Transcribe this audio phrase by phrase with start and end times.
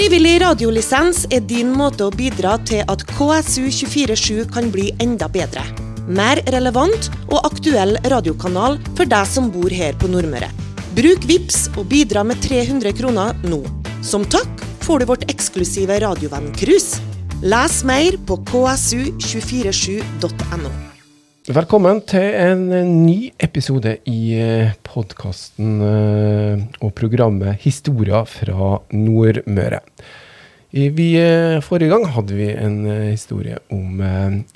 [0.00, 5.60] Frivillig radiolisens er din måte å bidra til at KSU247 kan bli enda bedre.
[6.08, 10.48] Mer relevant og aktuell radiokanal for deg som bor her på Nordmøre.
[10.96, 13.60] Bruk VIPS og bidra med 300 kroner nå.
[14.00, 14.48] Som takk
[14.86, 16.96] får du vårt eksklusive radiovenn-cruise.
[17.44, 20.89] Les mer på ksu247.no.
[21.50, 22.60] Velkommen til en
[23.02, 24.36] ny episode i
[24.86, 29.80] podkasten og programmet Historier fra Nordmøre.
[30.70, 31.08] Vi,
[31.66, 32.76] forrige gang hadde vi en
[33.08, 33.98] historie om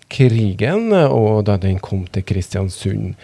[0.07, 3.17] krigen, og da den kom til Kristiansund.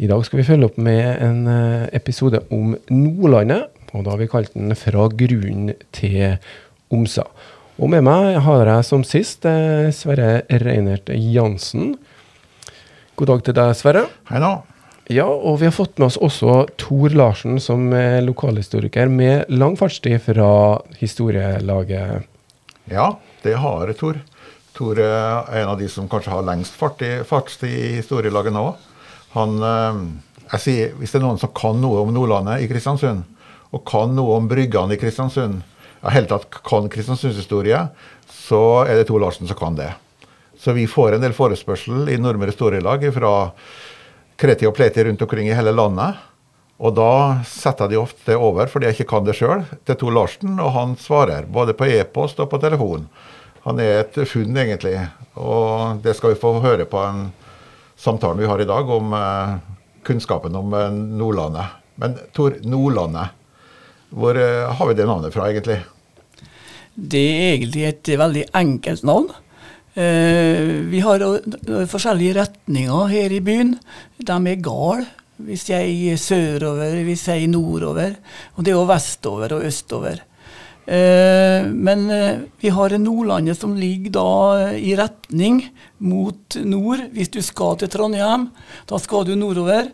[0.00, 1.44] I dag skal vi følge opp med en
[1.92, 6.38] episode om Nordlandet, og da har vi kalt den 'Fra grunnen til
[6.88, 7.28] Omsa'.
[7.76, 11.98] Og med meg har jeg som sist Sverre Reinert Jansen.
[13.20, 14.02] God dag til deg, Sverre.
[14.30, 14.48] Hei nå.
[15.12, 19.76] Ja, og vi har fått med oss også Tor Larsen, som er lokalhistoriker med lang
[19.76, 20.46] fartstid fra
[21.02, 22.24] historielaget.
[22.88, 23.10] Ja,
[23.44, 24.22] det har Tor.
[24.72, 28.66] Tor er en av de som kanskje har lengst fartstid i historielaget nå.
[29.36, 29.60] Han,
[30.54, 33.26] jeg sier, Hvis det er noen som kan noe om Nordlandet i Kristiansund,
[33.68, 35.60] og kan noe om bryggene i Kristiansund,
[36.00, 37.84] ja, helt tatt kan Kristiansundshistorie,
[38.32, 39.92] så er det Tor Larsen som kan det.
[40.60, 43.32] Så vi får en del forespørsel i Nordmøre Storelag fra
[44.40, 46.18] kreti og pleti rundt omkring i hele landet.
[46.80, 47.12] Og da
[47.48, 50.94] setter de ofte over, fordi jeg ikke kan det sjøl, til Tor Larsen, og han
[51.00, 51.48] svarer.
[51.48, 53.08] Både på e-post og på telefon.
[53.64, 54.94] Han er et funn, egentlig.
[55.40, 57.26] Og det skal vi få høre på en
[58.00, 59.58] samtalen vi har i dag om eh,
[60.08, 61.76] kunnskapen om eh, Nordlandet.
[62.00, 63.36] Men Tor, Nordlandet.
[64.12, 65.82] Hvor eh, har vi det navnet fra, egentlig?
[66.96, 69.32] Det er egentlig et veldig enkelt navn.
[69.98, 71.22] Eh, vi har
[71.90, 73.74] forskjellige retninger her i byen.
[74.18, 75.06] De er gale.
[75.40, 78.12] hvis jeg er sørover, hvis jeg er nordover.
[78.56, 80.20] Og det er jo vestover og østover.
[80.86, 85.64] Eh, men eh, vi har Nordlandet som ligger da i retning
[85.98, 87.08] mot nord.
[87.12, 88.50] Hvis du skal til Trondheim,
[88.86, 89.88] da skal du nordover.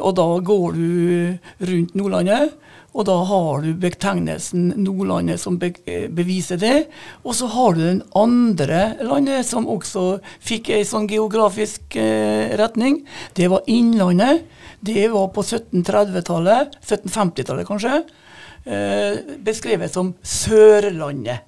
[0.00, 2.52] Og da går du rundt Nordlandet.
[2.90, 5.70] Og da har du betegnelsen Nordlandet som be
[6.10, 6.88] beviser det.
[7.22, 13.04] Og så har du den andre landet som også fikk ei sånn geografisk eh, retning.
[13.38, 14.42] Det var Innlandet.
[14.80, 18.00] Det var på 1730-tallet, 1750-tallet kanskje.
[18.64, 21.46] Eh, beskrevet som Sørlandet.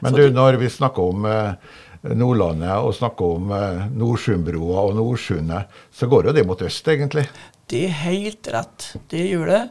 [0.00, 1.76] Men du, når vi snakker om eh,
[2.14, 7.26] Nordlandet og snakker om eh, Nordsundbrua og Nordsundet, så går jo det mot øst, egentlig?
[7.68, 8.88] Det er helt rett.
[9.10, 9.62] Det gjør det.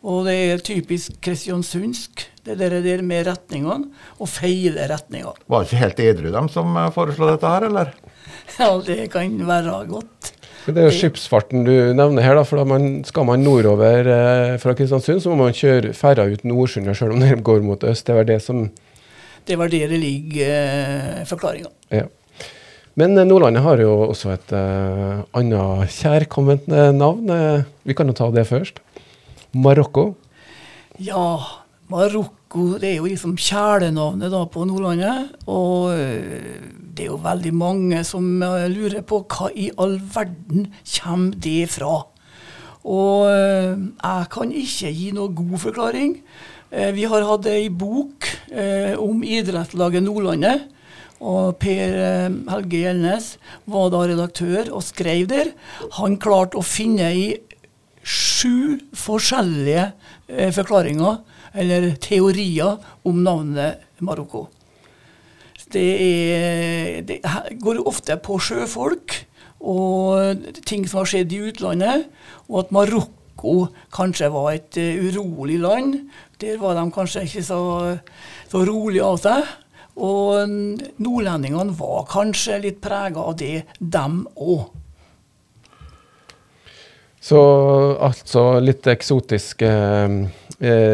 [0.00, 5.36] Og det er typisk kristiansundsk, det der, der med retningene, og feile retninger.
[5.44, 7.92] Var det ikke helt edru, dem som foreslo dette her, eller?
[8.60, 10.32] Ja, det kan være godt.
[10.66, 14.56] Det er jo skipsfarten du nevner her, da, for da man, skal man nordover eh,
[14.60, 18.06] fra Kristiansund, så må man kjøre ferja ut Nordsundet selv om den går mot øst.
[18.08, 18.68] Det var det som
[19.46, 21.70] Det var der det ligger eh, forklaringa.
[21.90, 22.04] Ja.
[22.98, 27.30] Men Nordlandet har jo også et eh, annet kjærkomment navn.
[27.86, 28.82] Vi kan jo ta det først.
[29.52, 30.14] Marokko?
[31.02, 31.40] Ja,
[31.90, 35.34] Marokko det er jo liksom kjælenavnet da på Nordlandet.
[35.50, 41.68] Og det er jo veldig mange som lurer på hva i all verden kommer det
[41.74, 41.98] fra.
[42.80, 46.16] Og jeg kan ikke gi noe god forklaring.
[46.70, 48.28] Vi har hatt ei bok
[49.02, 50.68] om idrettslaget Nordlandet.
[51.20, 51.98] Og Per
[52.48, 53.34] Helge Gjelnes
[53.68, 55.50] var da redaktør og skrev der.
[55.98, 57.26] Han klarte å finne i
[58.04, 59.90] sju forskjellige
[60.28, 61.20] eh, forklaringer,
[61.54, 64.46] eller teorier, om navnet Marokko.
[65.70, 67.20] Det, er, det
[67.62, 69.20] går ofte på sjøfolk
[69.60, 72.06] og ting som har skjedd i utlandet,
[72.48, 73.54] og at Marokko
[73.94, 75.98] kanskje var et uh, urolig land.
[76.40, 77.60] Der var de kanskje ikke så,
[78.50, 79.46] så rolig av seg.
[80.00, 80.48] Og
[81.02, 84.70] nordlendingene var kanskje litt prega av det, dem òg.
[87.20, 87.40] Så
[88.00, 90.08] altså litt eksotisk eh,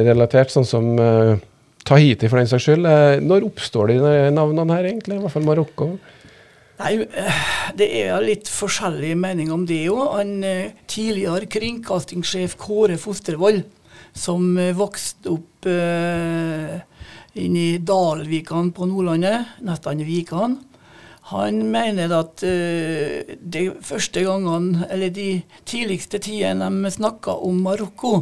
[0.06, 1.38] relatert, sånn som eh,
[1.86, 2.88] Tahiti for den saks skyld.
[2.90, 4.00] Eh, når oppstår de
[4.34, 5.20] navnene her, egentlig?
[5.20, 5.90] I hvert fall Marokko?
[6.82, 6.92] Nei,
[7.78, 10.02] Det er litt forskjellige meninger om det òg.
[10.18, 10.34] Han
[10.90, 13.62] tidligere kringkastingssjef Kåre Fostervoll,
[14.16, 15.68] som vokste opp
[17.36, 20.58] inne i Dalvikan på Nordlandet, nesten Vikan.
[21.26, 25.30] Han mener at uh, de første gangene, eller de
[25.66, 28.20] tidligste tidene de snakka om Marokko,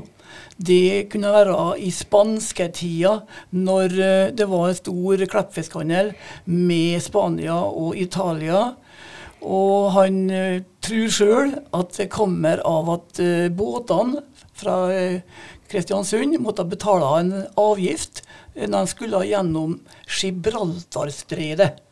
[0.57, 3.19] det kunne være i spansketida,
[3.53, 6.15] når uh, det var en stor kleppfiskhandel
[6.49, 8.71] med Spania og Italia.
[9.45, 13.21] Og han uh, tror sjøl at det kommer av at
[13.53, 14.25] båtene
[14.55, 14.77] fra
[15.69, 18.23] Kristiansund måtte betale en avgift
[18.55, 21.84] når de skulle gjennom Gibraltarstredet.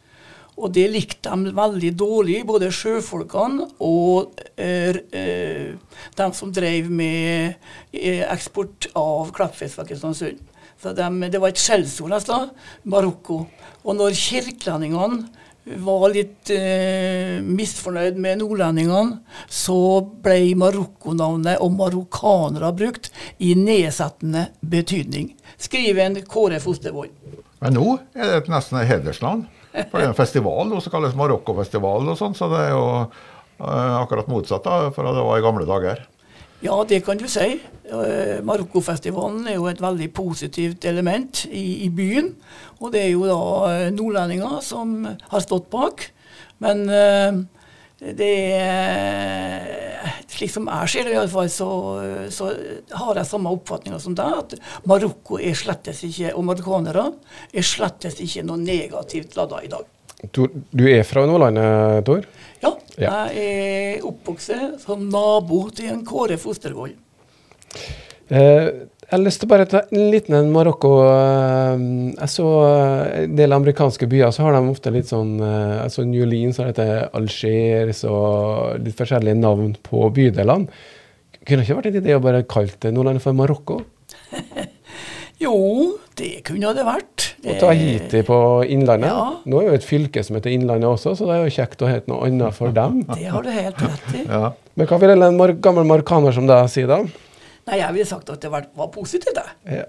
[0.60, 7.54] Og det likte de veldig dårlig, både sjøfolkene og eh, eh, de som drev med
[7.92, 10.42] eh, eksport av klappfisk fra Kristiansund.
[10.82, 12.50] Så de, det var et skjellsord nesten,
[12.90, 13.44] Marokko.
[13.86, 15.30] Og når kirkelendingene
[15.62, 25.32] var litt eh, misfornøyd med nordlendingene, så ble Marokko-navnet og marokkanere brukt i nedsettende betydning.
[25.62, 27.14] Skriver en Kåre Fostervold.
[27.62, 27.86] Men nå
[28.18, 29.46] er det nesten et hedersnavn.
[29.72, 33.94] For det er en festival som kalles Marokkofestivalen og sånn, så det er jo eh,
[33.98, 36.02] akkurat motsatt da, fra det var i gamle dager.
[36.62, 37.56] Ja, det kan du si.
[37.90, 42.30] Uh, Marokkofestivalen er jo et veldig positivt element i, i, byen.
[42.78, 46.06] Og det er jo da uh, nordlendinger som har stått bak.
[46.62, 47.42] Men uh,
[48.02, 49.80] det er
[50.32, 51.68] Slik som jeg ser det, iallfall, så,
[52.32, 52.48] så
[52.98, 54.38] har jeg samme oppfatninga som deg.
[54.40, 57.04] At Marokko er slettes ikke, og marokkanere
[57.52, 59.84] er slettes ikke noe negativt ladda i dag.
[60.32, 62.24] Du er fra Nordlandet, Tor?
[62.62, 63.12] Ja, ja.
[63.28, 66.94] jeg er oppvokst som nabo til en Kåre Fostervoll.
[68.32, 68.68] Eh,
[69.12, 70.90] jeg har lyst til bare ta en liten en Marokko.
[71.04, 71.82] Eh,
[72.16, 76.06] jeg så eh, en del amerikanske byer, så har de ofte litt sånn Jeg altså
[76.08, 80.72] New Orleans har det Alger, og litt forskjellige navn på bydelene.
[81.42, 83.82] Kunne det ikke vært en idé å bare kalle Nordland for Marokko?
[85.44, 85.58] jo,
[86.16, 87.26] det kunne det vært.
[87.42, 89.12] Og Tahiti på Innlandet.
[89.12, 89.26] Ja.
[89.44, 91.90] Nå er jo et fylke som heter Innlandet også, så det er jo kjekt å
[91.90, 93.02] hete noe annet for dem.
[93.18, 94.24] Det har du helt rett i.
[94.24, 94.54] Ja.
[94.80, 97.02] Men hva vil en mar gammel marokkaner som deg si, da?
[97.68, 99.82] Nei, Jeg ville sagt at det var, var positivt, jeg.
[99.82, 99.84] Ja.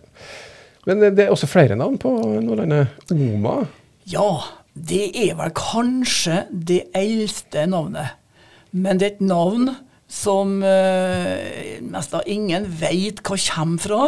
[0.86, 2.12] Men det er også flere navn på
[2.44, 2.92] Nordlandet.
[3.14, 3.64] Oma?
[4.10, 4.44] Ja,
[4.74, 8.20] det er vel kanskje det eldste navnet.
[8.74, 9.72] Men det er et navn
[10.14, 14.02] som uh, nesten ingen vet hva kommer fra,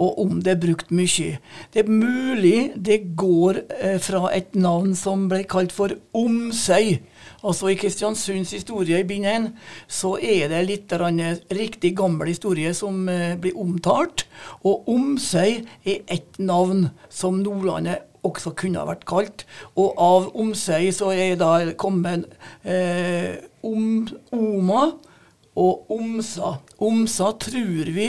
[0.00, 1.36] og om det er brukt mye.
[1.74, 6.96] Det er mulig det går eh, fra et navn som ble kalt for Omsøy.
[7.42, 9.48] Altså I Kristiansunds historie i bind 1
[9.90, 10.94] så er det litt
[11.50, 14.26] riktig gammel historie som uh, blir omtalt.
[14.62, 19.46] Og Omsøy er et navn som Nordlandet også kunne ha vært kalt.
[19.74, 22.28] Og av Omsøy så er da kommet
[23.66, 24.84] om, Oma
[25.58, 26.56] og Omsa.
[26.78, 28.08] Omsa tror vi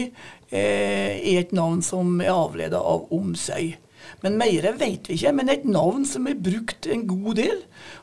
[0.51, 3.73] eh, er et navn som er avleda av Omsøy.
[4.23, 5.33] Men mer vet vi ikke.
[5.35, 7.59] Men et navn som er brukt en god del.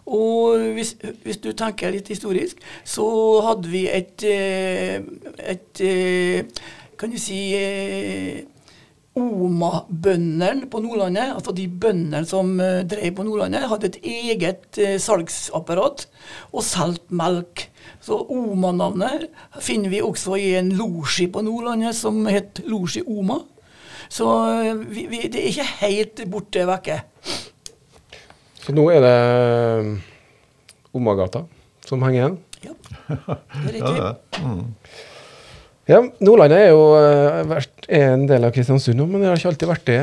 [0.06, 0.94] Og hvis,
[1.24, 3.08] hvis du tenker litt historisk, så
[3.48, 5.10] hadde vi et, et,
[5.56, 6.64] et eh,
[7.00, 8.42] Kan du si eh,
[9.16, 16.04] Oma-bøndene på Nordlandet, altså de bøndene som drev på Nordlandet, hadde et eget salgsapparat
[16.52, 17.64] og solgte melk.
[18.04, 19.26] Så Oma-navnet
[19.64, 23.40] finner vi også i en losji på Nordlandet som het Losji Oma.
[24.10, 26.98] Så eh, vi, vi, det er ikke helt borte vekke.
[28.60, 29.92] Så nå er det eh,
[30.98, 31.44] Omagata
[31.86, 32.38] som henger igjen?
[32.66, 32.74] Ja,
[33.06, 33.92] det er riktig.
[34.02, 34.10] ja,
[34.42, 34.64] mm.
[35.92, 39.52] ja, Nordlandet er jo er eh, en del av Kristiansund nå, men det har ikke
[39.52, 40.00] alltid vært det,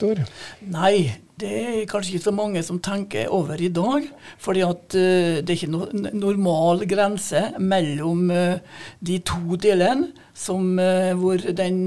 [0.00, 0.22] Tor?
[0.68, 0.94] Nei,
[1.40, 4.06] det er kanskje ikke så mange som tenker over i dag.
[4.38, 8.58] fordi at uh, det er ikke noe normal grense mellom uh,
[9.00, 11.86] de to delene, som, uh, hvor den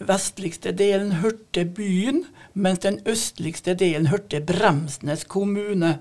[0.00, 2.24] vestligste delen hørte byen,
[2.54, 5.98] mens den østligste delen hørte Bremsnes kommune.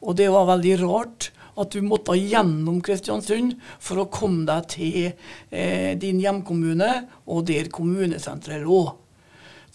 [0.00, 5.96] Og det var veldig rart at du måtte gjennom Kristiansund for å komme deg til
[5.96, 6.90] din hjemkommune
[7.24, 8.84] og der kommunesenteret lå.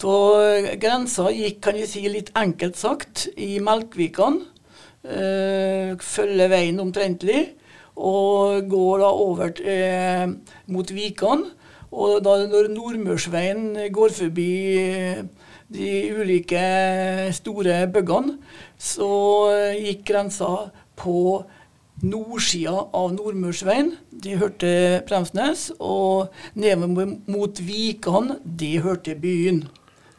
[0.02, 4.40] Så eh, grensa gikk, kan vi si litt enkelt sagt, i Melkvikan.
[5.06, 7.52] Eh, følger veien omtrentlig.
[8.02, 10.26] Og går da over eh,
[10.74, 11.46] mot Vikan.
[11.92, 15.24] Og da når Nordmørsveien går forbi eh,
[15.72, 16.62] de ulike
[17.36, 18.38] store byggene,
[18.80, 19.12] så
[19.80, 20.52] gikk grensa
[21.00, 21.44] på
[22.02, 23.94] nordsida av Nordmørsveien.
[24.24, 24.72] De hørte
[25.08, 25.70] Bremsnes.
[25.80, 29.66] Og nedover mot Vikan, de hørte byen.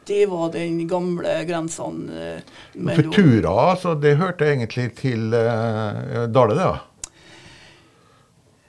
[0.07, 6.57] Det var den gamle grensene eh, For Futura, altså, det hørte egentlig til uh, Dale,
[6.57, 6.65] det?
[6.65, 6.73] da?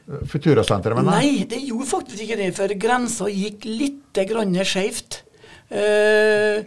[0.05, 1.31] Futurasenteret, mener jeg?
[1.31, 2.51] Nei, det gjorde faktisk ikke det.
[2.57, 4.21] For grensa gikk litt
[4.69, 5.23] skeivt.
[5.75, 6.61] Uh,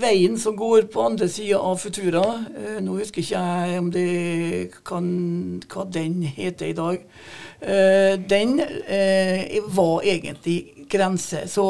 [0.00, 4.70] veien som går på andre sida av Futura uh, Nå husker ikke jeg om det
[4.86, 5.08] kan,
[5.66, 7.02] hva den heter i dag.
[7.58, 8.62] Uh, den
[9.74, 11.44] var egentlig grense.
[11.48, 11.64] Så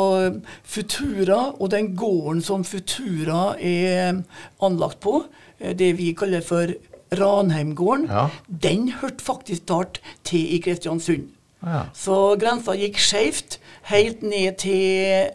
[0.64, 4.22] Futura og den gården som Futura er
[4.62, 5.24] anlagt på,
[5.58, 6.74] eh, det vi kaller for
[7.18, 8.28] Ranheimgården, ja.
[8.46, 11.30] den hørte faktisk start til i Kristiansund.
[11.64, 11.86] Ja.
[11.96, 15.30] Så grensa gikk skeivt helt ned til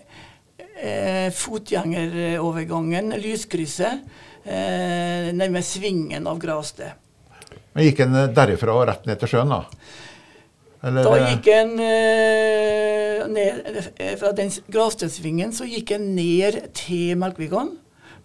[0.77, 4.05] eh, fotgjengerovergangen, lyskrysset,
[4.45, 6.93] eh, nærme svingen av Grasted.
[7.74, 9.63] Men Gikk en derifra og rett ned til sjøen, da?
[10.79, 17.17] Eller, Da gikk en eh, ned, eh, Fra den Gravstedsvingen så gikk en ned til
[17.19, 17.74] Melkvikan.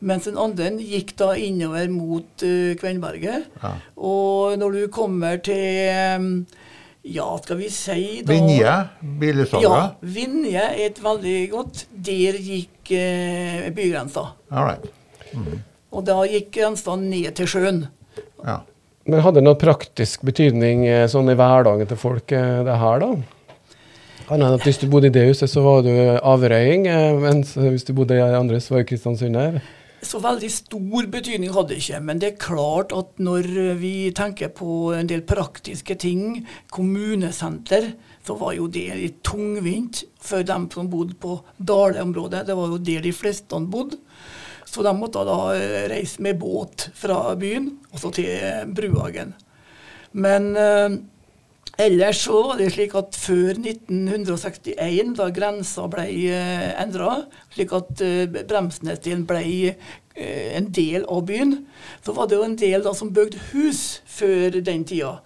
[0.05, 3.49] Mens den andre gikk da innover mot uh, Kvenberget.
[3.63, 3.73] Ja.
[3.97, 6.29] Og når du kommer til eh,
[7.15, 8.75] Ja, skal vi si da Vinje?
[9.21, 9.65] Bilutsalget?
[9.65, 11.87] Ja, Vinje er et veldig godt.
[11.93, 14.31] Der gikk eh, bygrensa.
[14.53, 14.87] All right.
[15.95, 17.85] Og da gikk grensa ned til sjøen.
[18.45, 18.63] Ja.
[19.05, 23.03] Men hadde det noe praktisk betydning eh, sånn i hverdagen til folk, eh, det her,
[23.03, 23.11] da?
[24.25, 27.53] Annet enn at hvis du bodde i det huset, så var du averøying, eh, mens
[27.59, 29.59] hvis du bodde i andre, så var du Kristiansund her.
[30.05, 32.01] Så veldig stor betydning hadde det ikke.
[32.05, 33.49] Men det er klart at når
[33.81, 36.43] vi tenker på en del praktiske ting,
[36.75, 37.93] kommunesenter,
[38.25, 42.45] så var jo det litt tungvint for dem som bodde på Dale-området.
[42.49, 44.01] Det var jo der de fleste bodde.
[44.65, 49.35] Så de måtte da eh, reise med båt fra byen og så til Bruhagen.
[50.19, 50.97] Men eh,
[51.81, 58.03] ellers så var det slik at før 1961, da grensa ble eh, endra, slik at
[58.05, 61.57] eh, ble eh, en del av byen,
[62.05, 65.17] så var det jo en del da som bygde hus før den tida.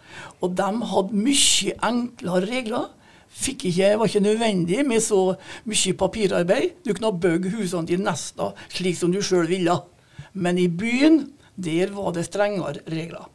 [0.41, 2.89] Og de hadde mye enklere regler.
[3.39, 5.37] Ikke, var ikke nødvendig med så
[5.69, 6.81] mye papirarbeid.
[6.83, 9.77] Du kunne bygge husene dine nesten slik som du sjøl ville.
[10.33, 13.29] Men i byen, der var det strengere regler.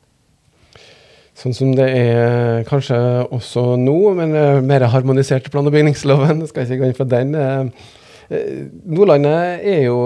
[1.34, 2.98] Sånn som det er kanskje
[3.34, 6.46] også nå, men eh, mer harmonisert plan- og bygningsloven.
[6.50, 7.34] Skal ikke gå inn på den.
[7.34, 7.90] Eh,
[8.30, 9.98] eh, Nordlandet er jo,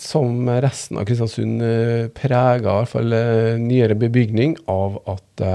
[0.00, 1.64] som resten av Kristiansund,
[2.18, 3.16] prega, i hvert fall
[3.62, 5.46] nyere bebygning, av at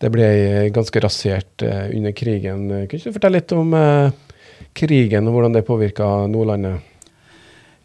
[0.00, 0.28] det ble
[0.76, 2.68] ganske rasert under krigen.
[2.88, 3.74] Kan du fortelle litt om
[4.76, 6.89] krigen og hvordan det påvirka Nordlandet?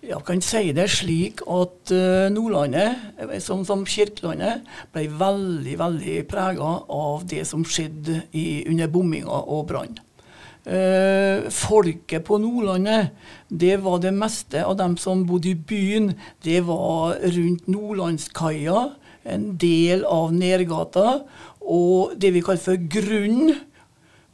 [0.06, 6.18] Jeg kan si det slik at eh, Nordlandet, eh, som, som Kirkelandet, ble veldig veldig
[6.30, 9.98] prega av det som skjedde i, under bomminga og brann.
[10.66, 13.16] Eh, folket på Nordlandet,
[13.50, 16.14] det var det meste av dem som bodde i byen.
[16.46, 18.88] Det var rundt Nordlandskaia,
[19.26, 21.24] en del av Nergata,
[21.66, 23.56] og det vi kaller for Grunn.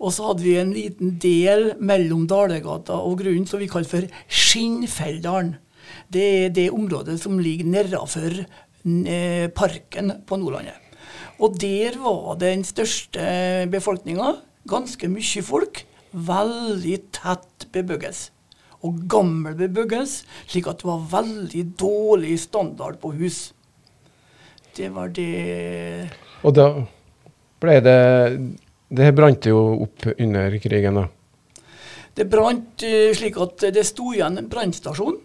[0.01, 4.23] Og så hadde vi en liten del mellom Dalegata og Grunnen som vi kalte for
[4.27, 5.61] Skinnfelldalen.
[6.12, 10.75] Det er det området som ligger nedafor eh, parken på Nordlandet.
[11.41, 13.24] Og der var den største
[13.72, 14.36] befolkninga.
[14.70, 15.86] Ganske mye folk.
[16.12, 18.34] Veldig tett bebyggelse.
[18.82, 23.51] Og gammel bebyggelse, slik at det var veldig dårlig standard på hus.
[24.75, 26.10] Det var det
[26.48, 26.68] Og da
[27.60, 27.98] ble det
[28.88, 31.06] Det her brant jo opp under krigen, da.
[32.15, 35.15] Det brant eh, slik at det sto igjen en brannstasjon.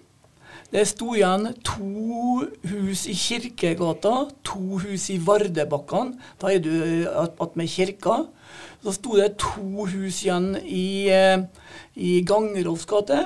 [0.76, 6.18] Det sto igjen to hus i Kirkegata, to hus i Vardebakkene.
[6.36, 8.18] Da er du attmed kirka.
[8.84, 11.40] Så sto det to hus igjen i, eh,
[11.96, 13.22] i Gangerovs gate.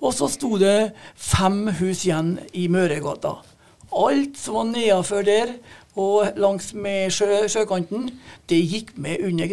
[0.00, 3.34] Og så sto det fem hus igjen i Møregata.
[3.92, 5.58] Alt som var nedafor der
[5.96, 8.08] og langs med sjø, sjøkanten,
[8.48, 9.52] det gikk med under,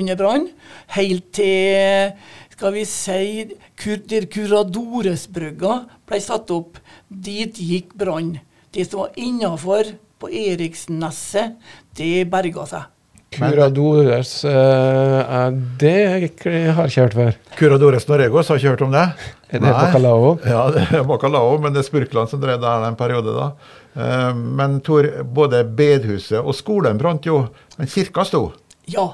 [0.00, 0.48] under brann.
[0.96, 2.16] Helt til
[2.58, 5.74] skal vi si, kur, der Curadoresbrygga
[6.10, 8.32] ble satt opp, dit gikk brann.
[8.74, 11.54] Det som var innafor på Eriksneset,
[11.94, 12.88] det berga seg.
[13.28, 17.38] Curadores uh, Det har jeg ikke hørt før.
[17.60, 19.04] Curadores Noregos, har ikke hørt om det?
[19.52, 20.34] Er det bacalao?
[20.42, 23.52] Ja, det er bacalao, men det er Spurkland som drev der en periode da.
[23.94, 27.44] Uh, Men Tor, både bedhuset og skolen brant jo,
[27.78, 28.48] men kirka sto.
[28.90, 29.12] Ja,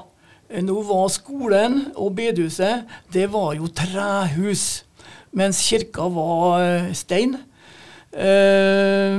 [0.49, 4.83] nå var skolen og bedehuset, det var jo trehus,
[5.35, 7.37] mens kirka var eh, stein.
[8.13, 9.17] Eh,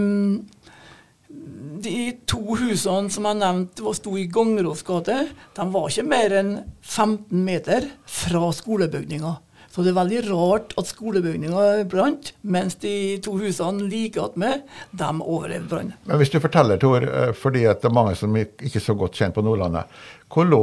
[1.86, 5.18] de to husene som jeg nevnte sto i Gangerås gate,
[5.56, 9.34] de var ikke mer enn 15 meter fra skolebygninga.
[9.76, 14.62] Så det er veldig rart at skolebygninga brant, mens de to husene like attmed,
[14.96, 15.98] de overlevde brannen.
[16.08, 18.96] Men hvis du forteller, Tor, eh, fordi at det er mange som ikke er så
[18.96, 19.92] godt kjent på Nordlandet,
[20.32, 20.62] hvor lå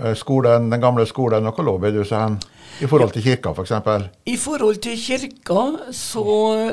[0.00, 2.38] eh, skolen, den gamle skolen, og hvor lå bedehuset hen?
[2.80, 4.08] I forhold til kirka, f.eks.?
[4.24, 6.24] I forhold til kirka så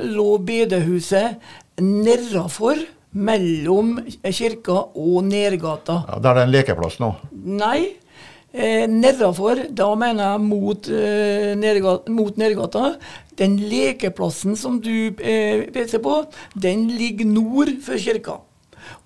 [0.07, 1.35] lå bedehuset
[1.83, 2.79] nedafor,
[3.13, 5.99] mellom kirka og Nergata.
[6.07, 7.11] Ja, der er det en lekeplass nå.
[7.59, 7.99] Nei,
[8.53, 12.95] eh, nedafor, da mener jeg mot, eh, Nergata, mot Nergata.
[13.37, 16.19] Den lekeplassen som du eh, peker på,
[16.53, 18.39] den ligger nord for kirka.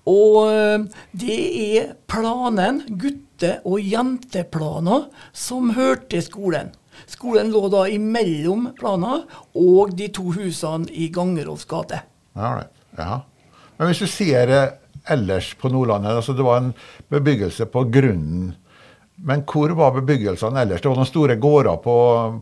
[0.08, 6.72] Og eh, det er planen, gutte- og jenteplaner, som hørte skolen.
[7.06, 9.22] Skolen lå da imellom planer
[9.56, 12.02] og de to husene i Gangerovs gate.
[12.36, 12.64] Ja,
[12.98, 13.20] ja.
[13.78, 14.62] Men hvis du ser det
[15.08, 16.72] ellers på Nordlandet, altså det var en
[17.12, 18.56] bebyggelse på grunnen.
[19.24, 20.82] Men hvor var bebyggelsene ellers?
[20.82, 21.96] Det var noen store gårder på,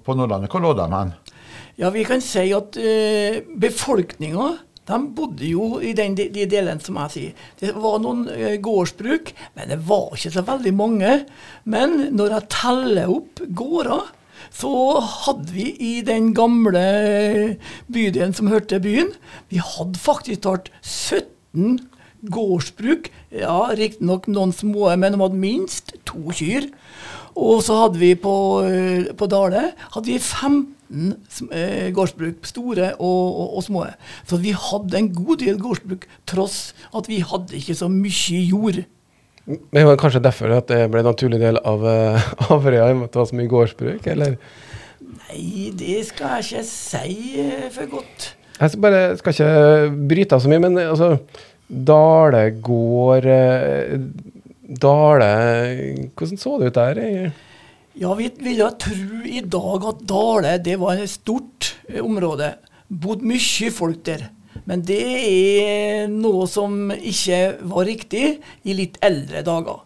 [0.05, 0.53] på Nordlandet.
[0.53, 1.15] Hvor lå de hen?
[1.81, 4.53] Ja, vi kan si at uh, befolkninga
[4.87, 7.47] de bodde jo i den, de, de delene som jeg sier.
[7.59, 11.17] Det var noen uh, gårdsbruk, men det var ikke så veldig mange.
[11.65, 14.13] Men når jeg teller opp gårder,
[14.53, 16.85] så hadde vi i den gamle
[17.93, 19.11] bydelen som hørte byen,
[19.51, 21.81] vi hadde faktisk tatt 17
[22.33, 23.11] gårdsbruk.
[23.35, 26.71] Ja, riktignok noen små, men de hadde minst to kyr.
[27.37, 33.25] Og så hadde vi på, eh, på Dale hadde vi 15 eh, gårdsbruk, store og,
[33.27, 33.85] og, og, små.
[34.25, 38.81] Så vi hadde en god del gårdsbruk, tross at vi hadde ikke så mye jord.
[39.47, 43.03] Det var kanskje derfor at det ble en naturlig del av uh, Averøya, i og
[43.03, 44.41] med at det var så mye gårdsbruk, eller?
[45.07, 47.45] Nei, det skal jeg ikke si
[47.77, 48.33] for godt.
[48.57, 51.13] Jeg skal bare skal ikke bryte av så mye, men altså
[51.67, 53.27] Dale gård
[54.67, 55.31] Dale
[56.15, 57.01] Hvordan så det ut der?
[57.97, 62.55] Ja, Vi ville tro i dag at Dale det var et stort område.
[62.89, 64.29] Bodd mye folk der.
[64.67, 69.81] Men det er noe som ikke var riktig i litt eldre dager.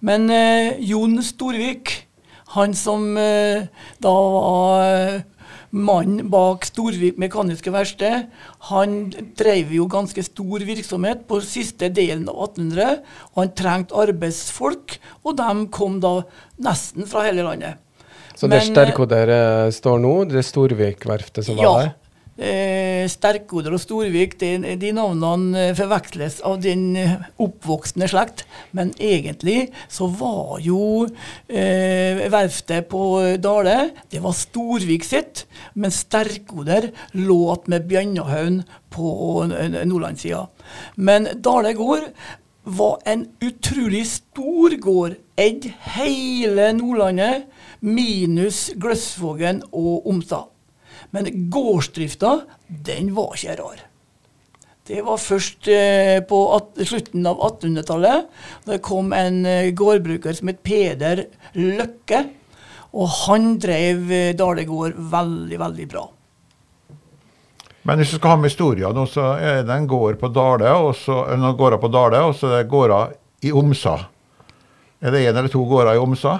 [0.07, 1.97] Men eh, Jon Storvik
[2.55, 3.67] han som eh,
[4.01, 5.25] da var eh,
[5.75, 8.29] mannen bak Storvik Mekaniske Verksted,
[8.71, 8.95] han
[9.37, 13.03] drev jo ganske stor virksomhet på siste delen av 1800.
[13.35, 14.97] Og han trengte arbeidsfolk,
[15.27, 16.21] og de kom da
[16.63, 17.83] nesten fra hele landet.
[18.37, 21.95] Så det er Sterko der eh, står nå, det er Storvik-verftet som ja, var der?
[22.37, 28.45] Eh, Sterkoder og Storvik, de, de, navnene forveksles av den eh, oppvoksende slekt.
[28.77, 31.07] Men egentlig så var jo
[31.49, 33.07] eh, verftet på
[33.41, 33.79] Dale
[34.13, 35.47] det var Storvik sitt,
[35.81, 39.09] men Sterkoder lå med Bjannahaugen på
[39.49, 40.45] nordlandssida.
[41.01, 42.11] Men Dale gård
[42.67, 45.17] var en utrolig stor gård.
[45.37, 47.45] Eid hele Nordlandet,
[47.81, 50.45] minus Gløsvågen og Omsa.
[51.15, 53.85] Men gårdsdrifta, den var ikke rar.
[54.87, 56.39] Det var først eh, på
[56.87, 58.27] slutten av 1800-tallet.
[58.67, 61.25] Da det kom en eh, gårdbruker som het Peder
[61.59, 62.21] Løkke.
[62.95, 66.05] Og han drev eh, Dale gård veldig, veldig bra.
[67.87, 70.71] Men hvis du skal ha med historien nå, så er det en gård på Dale,
[71.83, 73.13] på Dale, og så er det gårder
[73.47, 73.99] i Omsa.
[75.03, 76.39] Er det én eller to gårder i Omsa?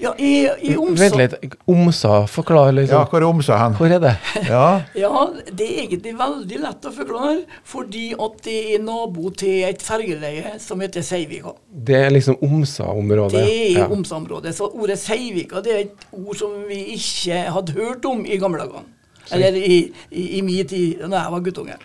[0.00, 1.54] Ja, i, i Omsa Vent litt.
[1.68, 3.02] Omsa, forklar liksom.
[3.02, 3.74] Ja, hvor er Omsa hen?
[3.76, 4.14] Hvor er det?
[4.50, 4.80] Ja.
[4.96, 7.34] ja, det er egentlig veldig lett å forklare.
[7.68, 11.52] Fordi at det er nabo til et fergeleie som heter Seivika.
[11.68, 13.44] Det er liksom Omsa-området?
[13.44, 13.90] Det er ja.
[13.92, 14.54] Omsa-området.
[14.56, 18.64] Så ordet Seivika det er et ord som vi ikke hadde hørt om i gamle
[18.64, 18.88] dager.
[19.36, 21.76] Eller i, i, i min tid, da jeg var guttunge.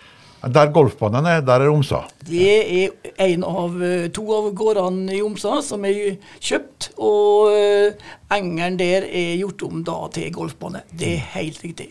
[0.46, 2.04] Der golfbanen er, der er Omsa?
[2.26, 2.52] Det
[2.84, 6.92] er en av eh, to av gårdene i Omsa som er kjøpt.
[7.02, 10.84] Og uh, engelen der er gjort om da til golfbane.
[10.90, 11.88] Det er helt riktig.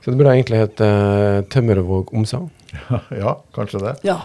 [0.00, 2.46] Så det burde egentlig hete uh, Tømmervåg Omsa?
[3.22, 3.94] ja, kanskje det.
[4.08, 4.22] Ja,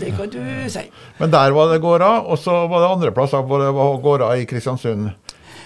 [0.00, 0.42] det kan du
[0.72, 0.82] si.
[1.20, 4.42] Men der var det gårder, og så var det andre plasser hvor det var gårder
[4.42, 5.12] i Kristiansund.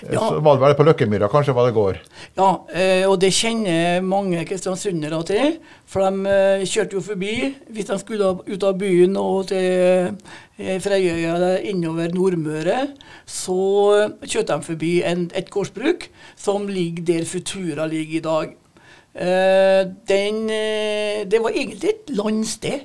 [0.05, 0.21] Ja.
[0.21, 1.99] Så var det vel på Løkkemyra kanskje hva det går?
[2.37, 5.57] Ja, eh, og det kjenner mange kristiansundere til.
[5.89, 7.35] For de eh, kjørte jo forbi
[7.73, 10.13] hvis de skulle ut av byen og til
[10.61, 12.79] eh, Frøyøya innover Nordmøre.
[13.25, 13.59] Så
[14.25, 18.55] kjørte de forbi en, et gårdsbruk som ligger der Futura ligger i dag.
[19.17, 20.43] Den,
[21.25, 22.83] det var egentlig et landsted.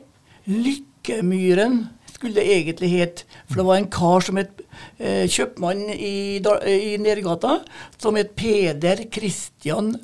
[0.47, 1.82] Lykkemyren
[2.22, 3.24] skulle egentlig het.
[3.50, 4.62] For det var en kar som het
[5.00, 7.60] eh, kjøpmann i, i Nergata,
[7.98, 9.96] som het Peder Christian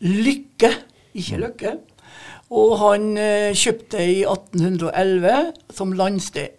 [0.00, 0.70] Lykke,
[1.16, 1.74] ikke Løkke.
[2.54, 6.54] Og han eh, kjøpte i 1811 som landsted.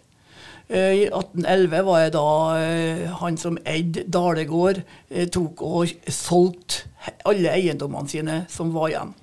[0.68, 2.28] Eh, I 1811 var det da
[2.60, 6.90] eh, han som eide Dalegård, eh, tok og solgte
[7.24, 9.16] alle eiendommene sine som var igjen.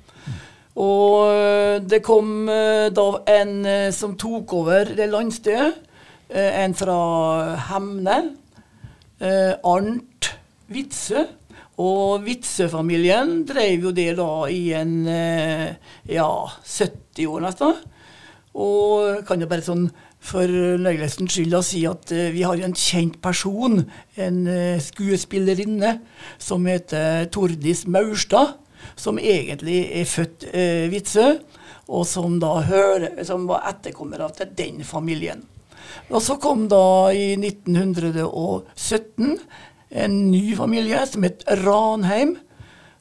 [0.74, 5.90] Og eh, det kom eh, da en eh, som tok over det landstedet.
[6.34, 6.94] En fra
[7.68, 8.14] Hemne.
[9.20, 10.30] Arnt
[10.72, 11.26] Witzøe.
[11.78, 16.30] Og Witzøe-familien drev jo det da i en ja,
[16.64, 17.76] 70 år nesten.
[18.56, 19.84] Og kan jo bare sånn
[20.24, 23.84] for løgnelsens skyld å si at vi har en kjent person,
[24.16, 24.40] en
[24.82, 25.98] skuespillerinne,
[26.40, 28.56] som heter Tordis Maurstad,
[28.96, 31.38] som egentlig er født eh, Vitsø,
[31.88, 35.42] og som da hører, som var etterkommer av til den familien.
[36.11, 39.38] Og så kom da i 1917
[39.94, 42.37] en ny familie som het Ranheim.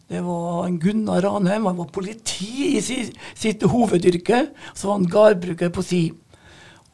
[0.07, 1.65] Det var Gunnar Ranheim.
[1.65, 4.47] Han var politi i sitt, sitt hovedyrke.
[4.73, 6.03] Så var han gardbruker på si.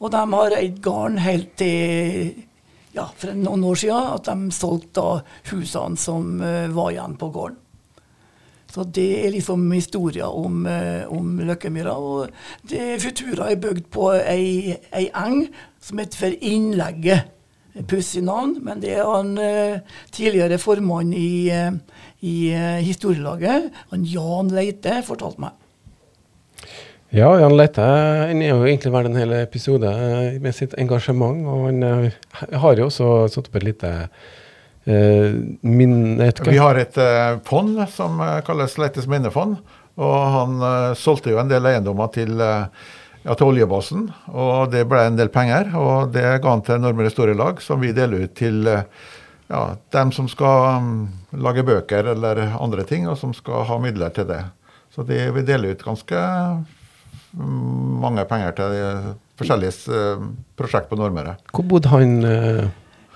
[0.00, 2.30] Og de har eid gården helt til
[2.96, 5.04] ja, for noen år siden, at de solgte
[5.50, 7.58] husene som uh, var igjen på gården.
[8.70, 11.96] Så det er liksom historia om, uh, om Løkkemyra.
[11.96, 15.48] Og det Futura er bygd på ei, ei eng
[15.82, 17.36] som heter for Innlegget.
[17.86, 21.50] Pussig navn, men det er han uh, tidligere formann i,
[22.26, 22.34] i
[22.82, 25.54] historielaget, han Jan Leite, fortalte meg.
[27.10, 31.40] Ja, Jan Leite han er jo egentlig verdt en hel episode eh, med sitt engasjement.
[31.42, 32.12] Og han
[32.62, 33.90] har jo også satt opp et lite
[34.90, 39.60] uh, minne Vi har et uh, fond som kalles Leites minnefond.
[40.00, 40.62] Og han
[40.96, 45.74] solgte jo en del eiendommer til, ja, til oljebasen, og det ble en del penger.
[45.76, 49.60] Og det ga han til Nordmøre Historielag, som vi deler ut til ja,
[49.92, 50.94] dem som skal um,
[51.36, 54.40] lage bøker eller andre ting, og som skal ha midler til det.
[54.94, 56.22] Så det, vi deler ut ganske
[57.30, 58.76] mange penger til
[59.38, 60.00] forskjellige
[60.58, 61.36] prosjekt på Nordmøre.
[61.52, 62.16] Hvor bodde han?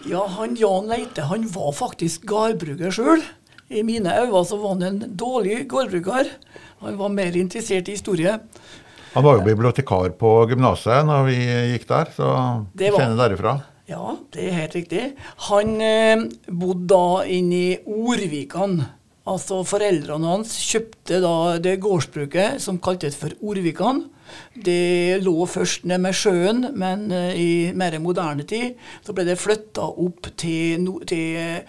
[0.05, 3.23] Ja, han Jan Leite han var faktisk gårdbruker sjøl.
[3.73, 6.29] I mine øyne så var han en dårlig gårdbruker.
[6.85, 8.35] Han var mer interessert i historie.
[9.14, 11.38] Han var jo bibliotekar på gymnaset når vi
[11.73, 12.29] gikk der, så
[12.77, 13.55] vi kjenner derifra.
[13.88, 15.07] Ja, det er helt riktig.
[15.49, 18.83] Han eh, bodde da inne i Orvikan.
[19.25, 24.05] Altså Foreldrene hans kjøpte da det gårdsbruket som kaltes for Orvikan.
[24.55, 29.40] Det lå først nede med sjøen, men uh, i mer moderne tid så ble det
[29.40, 31.64] flytta opp til, til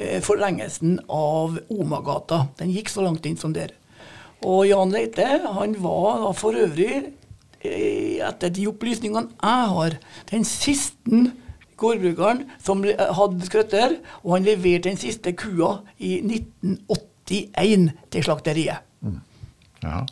[0.00, 2.46] uh, forlengelsen av Omagata.
[2.58, 3.74] Den gikk så langt inn som der.
[4.44, 7.04] Og Jan Leite han var for øvrig,
[7.64, 9.96] eh, etter de opplysningene jeg har,
[10.30, 11.22] den siste
[11.80, 18.84] gårdbrukeren som hadde skrøtter, og han leverte den siste kua i 1981 til slakteriet.
[19.00, 19.20] Mm.
[19.82, 20.04] Ja.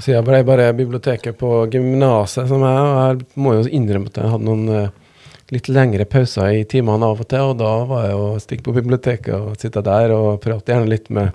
[0.00, 4.22] Så jeg ble bare biblioteket på gymnaset som jeg, og jeg må jo innrømme at
[4.22, 5.18] jeg hadde noen uh,
[5.52, 8.74] litt lengre pauser i timene av og til, og da var jeg jo stikk på
[8.78, 11.34] biblioteket og sitte der og prate gjerne litt med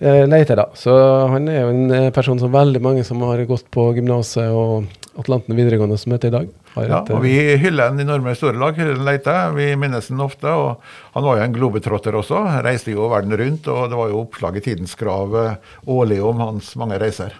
[0.00, 0.70] uh, Leite, da.
[0.78, 0.94] Så
[1.34, 4.88] han er jo en eh, person som veldig mange som har gått på gymnaset og
[5.20, 6.48] Atlanten videregående som heter i dag.
[6.86, 9.34] ja, og Vi hyller han i Nordmøre Storelag, hyller Leite.
[9.56, 10.48] Vi minnes han ofte.
[10.48, 10.80] og
[11.18, 12.40] Han var jo en globetrotter også.
[12.64, 16.40] Reiste jo verden rundt, og det var jo oppslag i Tidens Krav eh, årlig om
[16.46, 17.36] hans mange reiser.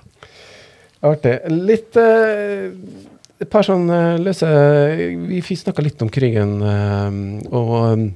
[1.00, 1.38] Artig.
[1.48, 2.68] Litt eh,
[3.40, 4.48] Et par sånne løse
[5.30, 7.20] Vi fikk snakka litt om krigen, eh,
[7.56, 8.10] og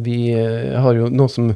[0.00, 1.48] vi har jo noe som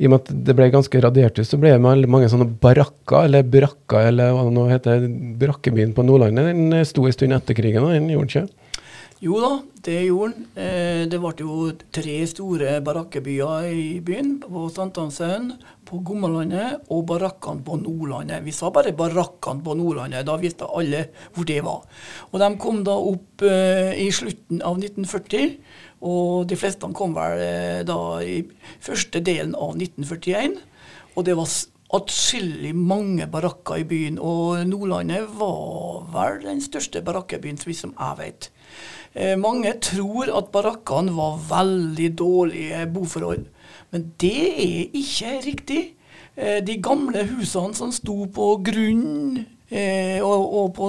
[0.00, 3.26] i og med at det ble ganske radiert ut, så ble det mange sånne barakker,
[3.26, 5.02] eller brakker, eller hva det nå heter,
[5.40, 6.54] brakkebyen på Nordlandet.
[6.56, 8.79] Den sto en stund etter krigen, og den gjorde den ikke?
[9.20, 9.48] Jo da,
[9.84, 10.44] det gjorde han.
[10.56, 11.54] Eh, det ble jo
[11.92, 14.38] tre store barakkebyer i byen.
[14.40, 15.50] På Sankthanshaugen,
[15.84, 18.40] på Gommalandet og barakkene på Nordlandet.
[18.46, 21.02] Vi sa bare barakkene på Nordlandet, da visste alle
[21.34, 21.84] hvor det var.
[22.30, 25.52] Og de kom da opp eh, i slutten av 1940.
[26.00, 28.38] Og de fleste kom vel eh, da i
[28.80, 30.56] første delen av 1941.
[31.12, 31.58] Og det var
[32.00, 34.16] atskillig mange barakker i byen.
[34.16, 38.50] Og Nordlandet var vel den største barakkebyen, som jeg vet.
[39.14, 43.46] Eh, mange tror at barakkene var veldig dårlige boforhold.
[43.90, 45.80] Men det er ikke riktig.
[46.36, 50.86] Eh, de gamle husene som sto på grunn Eh, og, og, på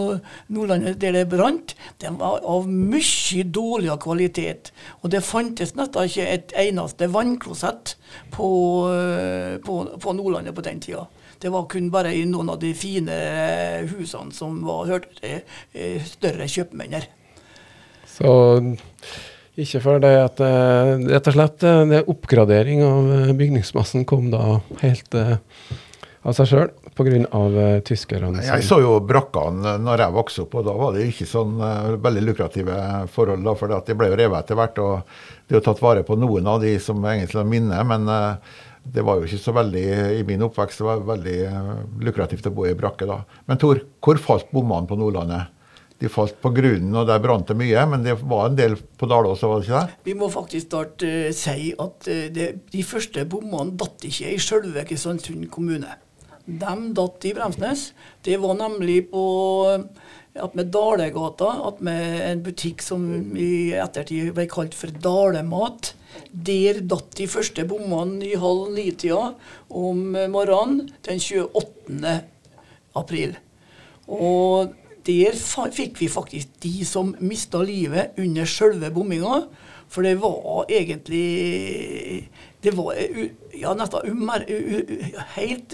[0.49, 4.71] Nordlandet der det brant, de var av mye dårligere kvalitet.
[5.03, 7.93] Og det fantes nesten ikke et eneste vannklosett
[8.33, 8.49] på,
[9.61, 11.05] på, på, Nordlandet på den tida.
[11.41, 13.21] Det var kun bare i noen av de fine
[13.93, 15.43] husene som var, hørte
[16.09, 16.97] større kjøpmenn
[18.21, 18.33] Så
[19.61, 25.17] ikke for det at eh, rett og slett det oppgradering av bygningsmassen kom da helt
[25.17, 27.17] av seg sjøl pga.
[27.87, 28.43] Tyskerne?
[28.45, 31.55] Jeg så jo brakkene når jeg vokste opp, og da var det ikke sånn
[32.03, 32.75] veldig lukrative
[33.11, 33.43] forhold.
[33.47, 34.77] da, For de ble jo revet etter hvert.
[34.79, 37.81] og Det er jo tatt vare på noen av de som egentlig minner.
[37.81, 38.37] minne, men
[38.83, 39.85] det var jo ikke så veldig
[40.17, 41.39] i min oppvekst det var veldig
[42.05, 43.21] lukrativt å bo i brakke da.
[43.49, 45.51] Men Tor, hvor falt bommene på Nordlandet?
[46.01, 49.09] De falt på grunnen, og der brant det mye, men det var en del på
[49.09, 49.97] Dalås, var det ikke det?
[50.07, 54.39] Vi må faktisk starte uh, si at uh, det, de første bommene datt ikke i
[54.41, 55.93] sjølve Kristiansund kommune.
[56.45, 57.91] De datt i Bremsnes.
[58.25, 59.21] Det var nemlig på
[60.41, 63.03] Attmed Dalegata, attmed en butikk som
[63.37, 65.93] i ettertid ble kalt for Dalemat.
[66.31, 69.35] Der datt de første bommene i halv ni-tida
[69.69, 72.15] om morgenen den 28.
[72.97, 73.35] april.
[74.11, 74.73] Og
[75.07, 75.35] der
[75.73, 79.45] fikk vi faktisk de som mista livet under sjølve bomminga.
[79.91, 82.29] For det var egentlig
[82.63, 82.93] Det var
[83.57, 84.29] ja, nesten
[85.35, 85.73] helt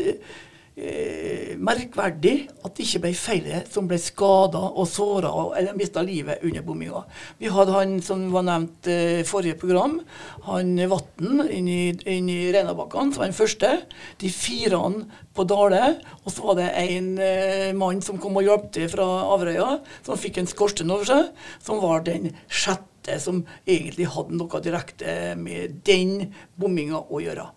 [0.78, 6.44] eh, merkverdig at det ikke ble flere som ble skada og såra eller mista livet
[6.46, 7.04] under bomminga.
[7.42, 10.00] Vi hadde han som var nevnt eh, forrige program,
[10.48, 13.74] han Vatn inni, inni Renabakkene, som var den første.
[14.22, 15.02] De fire han
[15.38, 15.98] på Dale.
[16.24, 20.20] Og så var det en eh, mann som kom og hjalp til fra Averøya, som
[20.20, 25.80] fikk en skorsten over seg, som var den sjette som egentlig hadde noe direkte med
[25.88, 27.48] den bomminga å gjøre.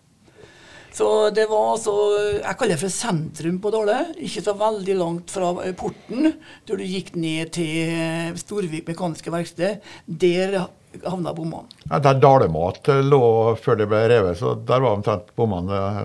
[0.93, 1.95] Så det var altså
[2.41, 4.01] Jeg kaller det for sentrum på Dale.
[4.19, 6.33] Ikke så veldig langt fra eh, porten,
[6.67, 9.87] der du gikk ned til eh, Storvik Mekaniske Verksted.
[10.07, 10.59] Der
[11.07, 11.71] havna bommene.
[11.87, 13.23] Ja, der Dalemat lå
[13.63, 16.03] før det ble revet, så der var omtrent bommene eh,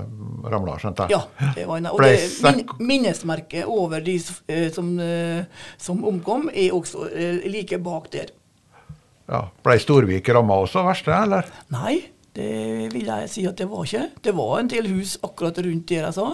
[0.54, 1.18] ramla, skjønte jeg.
[1.18, 2.14] Ja, det var en, og det
[2.46, 4.94] min, minnesmerket over de som,
[5.82, 7.10] som, omkom, er også
[7.50, 8.36] like bak der.
[9.26, 11.50] Ja, Ble Storvik ramma også, verste, eller?
[11.74, 11.98] Nei,
[12.36, 14.08] det vil jeg si at det var ikke.
[14.24, 16.32] Det var en del hus akkurat rundt der jeg sa.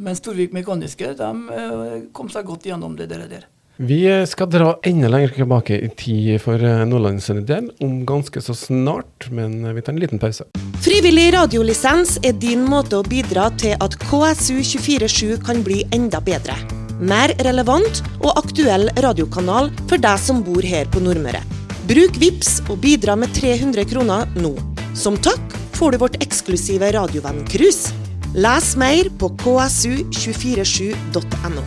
[0.00, 3.44] Men Storvik Mekaniske de eh, kom seg godt gjennom det der.
[3.82, 8.56] Vi skal dra enda lenger tilbake i tid for eh, Nordlands del, om ganske så
[8.56, 10.48] snart, men vi tar en liten pause.
[10.84, 16.56] Frivillig radiolisens er din måte å bidra til at KSU247 kan bli enda bedre.
[17.02, 21.42] Mer relevant og aktuell radiokanal for deg som bor her på Nordmøre.
[21.88, 24.54] Bruk VIPS og bidra med 300 kroner nå.
[24.92, 27.94] Som takk får du vårt eksklusive radiovenn-cruise.
[28.36, 31.62] Les mer på ksu247.no.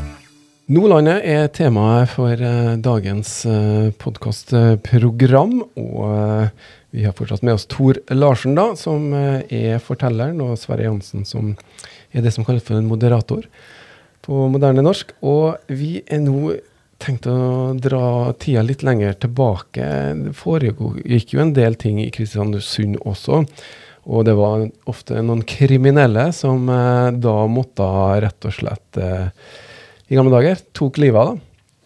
[0.69, 5.65] Nordlandet er temaet for uh, dagens eh, podkastprogram.
[5.73, 6.45] Og uh,
[6.93, 11.57] vi har fortsatt med oss Tor Larsen, da, som er fortelleren, og Sverre Jansen, som
[12.13, 13.41] er det som kalles for en moderator
[14.21, 15.17] på moderne norsk.
[15.25, 16.53] Og vi er nå
[17.01, 19.87] tenkt å dra tida litt lenger tilbake.
[20.21, 23.43] Det foregikk jo en del ting i Kristiansund også.
[24.05, 27.87] Og det var ofte noen kriminelle som eh, da måtte
[28.21, 29.31] rett og slett eh,
[30.05, 31.39] i gamle dager tok livet av.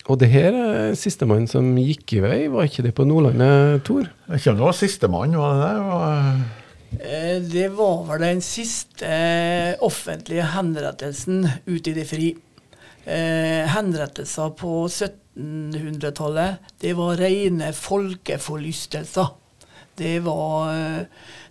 [0.10, 4.10] Og det her eh, sistemann som gikk i vei, var ikke det på Nordlandet, Tor?
[4.28, 5.84] Det kommer noe sistemann, var det det?
[5.89, 6.60] Var...
[7.00, 9.10] Eh, det var vel den siste
[9.86, 12.32] offentlige henrettelsen ute i det fri
[13.10, 19.36] eh, henrettelser på 1700-tallet, det var rene folkeforlystelser.
[20.00, 21.02] Det var, eh,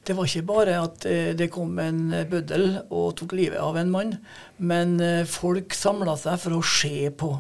[0.04, 3.92] det var ikke bare at eh, det kom en bøddel og tok livet av en
[3.92, 4.14] mann,
[4.56, 7.34] men eh, folk samla seg for å se på.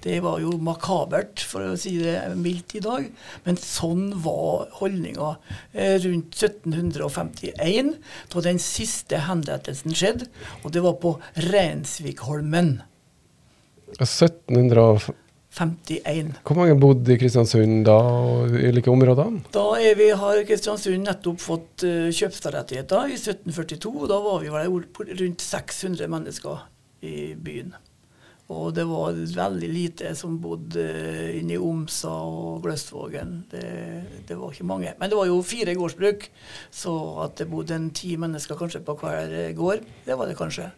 [0.00, 3.08] Det var jo makabert, for å si det mildt i dag.
[3.44, 5.32] Men sånn var holdninga
[5.74, 7.90] rundt 1751,
[8.30, 10.30] da den siste henrettelsen skjedde.
[10.62, 11.16] Og det var på
[11.50, 12.76] Reinsvikholmen.
[13.96, 15.14] 1751.
[16.44, 19.40] Hvor mange bodde i Kristiansund da, og i hvilke områder?
[19.54, 19.66] Da
[19.98, 23.90] vi, har Kristiansund nettopp fått uh, kjøpstadrettigheter i 1742.
[23.90, 24.68] og Da var vi vel
[25.22, 26.56] rundt 600 mennesker
[27.02, 27.72] i byen.
[28.48, 33.30] Og det var veldig lite som bodde uh, inne i Omsa og Gløstvågen.
[33.50, 33.66] Det,
[34.28, 34.94] det, var ikke mange.
[35.00, 36.28] Men det var jo fire gårdsbruk,
[36.70, 36.92] så
[37.26, 40.70] at det bodde en ti mennesker kanskje på hver gård, det var det kanskje.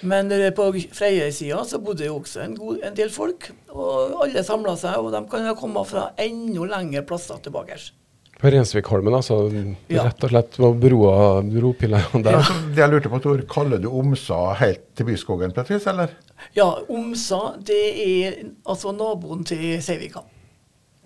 [0.00, 3.50] Men på Freie-sida så bodde jo også en, god, en, del folk.
[3.74, 7.78] Og alle samla seg, og de kan ha kommet fra enda lengre plasser tilbake.
[8.40, 9.38] På Rensvikholmen, altså
[9.88, 10.02] ja.
[10.04, 12.40] rett og slett var broa bropillene der?
[12.40, 16.12] Ja, det jeg lurte på, Tor, Kaller du Omsa helt til Byskogen, Petris, eller?
[16.56, 20.24] Ja, Omsa det er altså naboen til Seivika.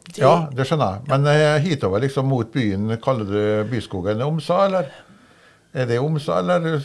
[0.09, 0.23] Det...
[0.23, 1.11] Ja, det skjønner jeg.
[1.13, 1.53] Men ja.
[1.61, 4.89] hitover liksom mot byen, kaller du Byskogen Omsa, eller?
[5.75, 6.81] Er det Omsa, eller?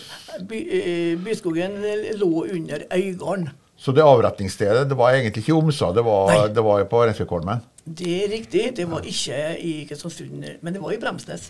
[0.47, 1.77] By, eh, byskogen
[2.19, 3.49] lå under Øygarden.
[3.77, 7.63] Så det avretningsstedet det var egentlig ikke Omsa, det var, det var på Rensvikholmen?
[7.83, 8.69] Det er riktig.
[8.77, 11.49] Det var ikke i Kristiansund, men det var i Bremsnes.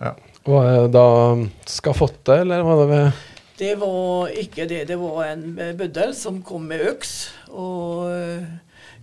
[0.00, 0.14] Ja.
[0.46, 1.08] Var det da
[1.66, 3.10] Skafottet, eller var det ved
[3.58, 4.86] Det var ikke det.
[4.88, 5.44] Det var en
[5.76, 7.14] bøddel som kom med øks
[7.50, 8.46] og eh,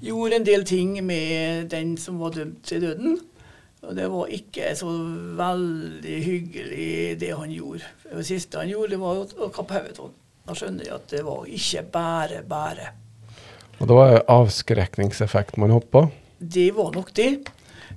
[0.02, 3.20] gjorde en del ting med den som var dømt til døden.
[3.86, 4.92] Og det var ikke så
[5.38, 7.90] veldig hyggelig, det han gjorde.
[8.10, 10.14] Det siste han gjorde, det var å kappe hodet
[10.46, 12.94] Da skjønner jeg at det var ikke bare bare.
[13.80, 16.08] Og det var avskrekningseffekt man hoppa?
[16.40, 17.30] Det var nok det.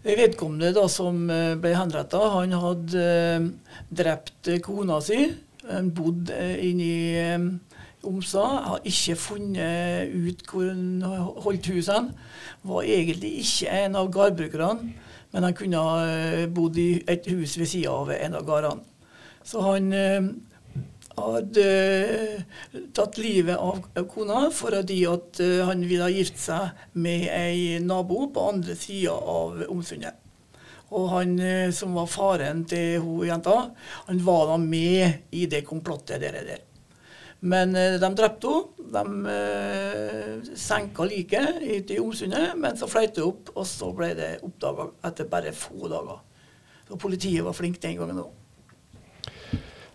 [0.02, 3.04] Vedkommende da som eh, ble henretta, han hadde
[3.38, 3.48] uh,
[3.90, 5.24] drept kona si.
[5.68, 7.38] Han bodde inne i
[8.08, 8.44] Omsa.
[8.68, 11.02] Har ikke funnet ut hvor han
[11.44, 12.12] holdt huset.
[12.68, 14.94] Var egentlig ikke en av gardbrukerne,
[15.30, 18.84] men han kunne ha eh, bodd i et hus ved sida av en av gårdene.
[19.44, 20.28] Så han eh,
[21.18, 22.46] hadde eh,
[22.96, 28.78] tatt livet av kona fordi at han ville gifte seg med ei nabo på andre
[28.78, 30.24] sida av Omsundet.
[30.88, 31.34] Og han
[31.76, 33.58] som var faren til hun jenta,
[34.06, 36.38] han var da med i det komplottet der.
[36.46, 36.62] der.
[37.40, 38.74] Men de drepte henne.
[38.88, 44.30] De eh, senka liket i Omsundet, men så fløyt det opp, og så ble det
[44.46, 46.22] oppdaga etter bare få dager.
[46.88, 48.30] Så politiet var flink den gangen òg.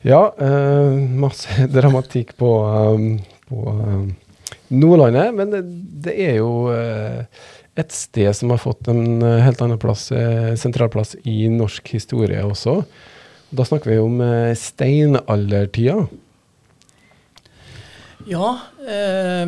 [0.06, 3.18] Ja, eh, masse dramatikk på, um,
[3.50, 3.64] på
[4.68, 5.34] Nordlandet.
[5.34, 5.64] Men det,
[6.06, 7.24] det er jo eh,
[7.80, 10.12] et sted som har fått en eh, helt annen plass,
[10.62, 12.84] sentralplass i norsk historie også.
[13.54, 16.04] Da snakker vi om eh, steinaldertida.
[18.24, 18.56] Ja.
[18.88, 19.48] Eh,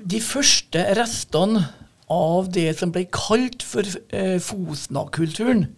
[0.00, 1.68] de første restene
[2.10, 5.76] av det som ble kalt for eh, Fosna-kulturen,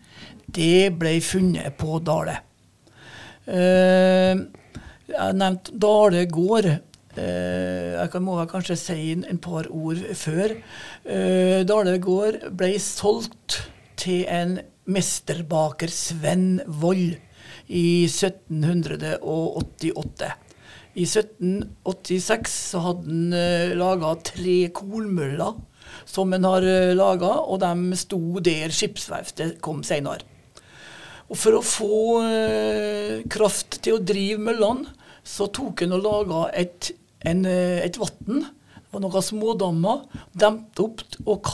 [0.51, 2.37] det ble funnet på Dale.
[3.46, 4.35] Eh,
[5.07, 6.66] jeg har nevnt Dale gård.
[7.14, 10.57] Eh, jeg kan, må kanskje si en, par ord før.
[11.07, 13.70] Eh, Dale gård ble solgt
[14.01, 14.59] til en
[14.90, 17.14] mesterbaker, Sven Wold,
[17.70, 20.42] i 1788.
[20.93, 25.61] I 1786 så hadde han uh, laga tre kornmøller
[26.09, 30.27] som han har uh, laga, og de sto der skipsverftet kom seinere.
[31.33, 34.93] Og for å få uh, kraft til å drive møllene,
[35.25, 36.91] så tok han og laga et,
[37.23, 38.45] en, eh, et vann.
[38.93, 40.03] Var noen smådammer.
[40.35, 41.47] demte opp, og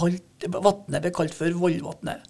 [0.48, 2.24] vannet ble kalt for Vollvatnet.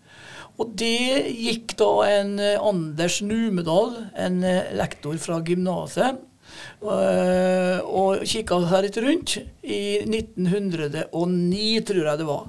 [0.58, 6.24] Og det gikk da en eh, Anders Numedal, en eh, lektor fra gymnaset, eh,
[6.82, 9.36] og kikka seg litt rundt.
[9.62, 12.46] I 1909, tror jeg det var.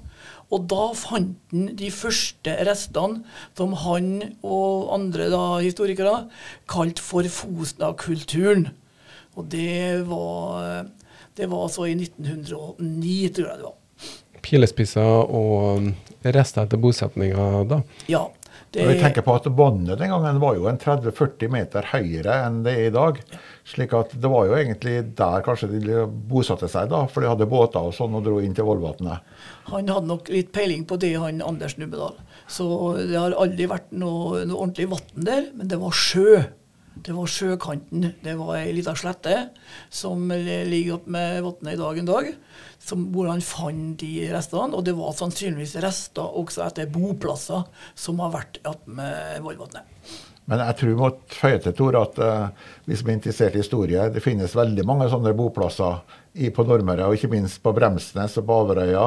[0.50, 3.22] Og da fant han de første restene
[3.58, 4.08] som han
[4.42, 6.24] og andre da, historikere
[6.70, 8.72] kalte for Fosna-kulturen.
[9.38, 10.88] Og det var,
[11.38, 13.78] det var altså i 1909, tror jeg det var.
[14.42, 15.92] Pilespisser og
[16.26, 17.84] rester etter bosetninga da?
[18.10, 18.26] Ja.
[18.72, 22.60] Det, vi tenker på at Vannet den gangen var jo en 30-40 meter høyere enn
[22.66, 23.18] det er i dag.
[23.66, 27.50] slik at det var jo egentlig der kanskje de bosatte seg, da, for de hadde
[27.50, 29.26] båter og sånn og dro inn til Vollvatnet.
[29.72, 32.18] Han hadde nok litt peiling på det, han Anders Nubbedal.
[32.50, 36.40] Så det har aldri vært noe, noe ordentlig vann der, men det var sjø.
[37.06, 38.10] Det var sjøkanten.
[38.24, 39.36] Det var ei lita slette
[39.94, 42.32] som ligger opp med vannet i dag en dag,
[42.84, 44.76] som, hvor han fant de restene.
[44.76, 48.60] Og det var sannsynligvis rester også etter boplasser som har vært
[48.90, 49.86] med Vollvatnet.
[50.50, 53.62] Men jeg tror vi må føye til Tor, at uh, vi som er interessert i
[53.62, 56.00] historie, det finnes veldig mange sånne boplasser
[56.56, 59.06] på Nordmøre, og ikke minst på Bremsnes og på Averøya,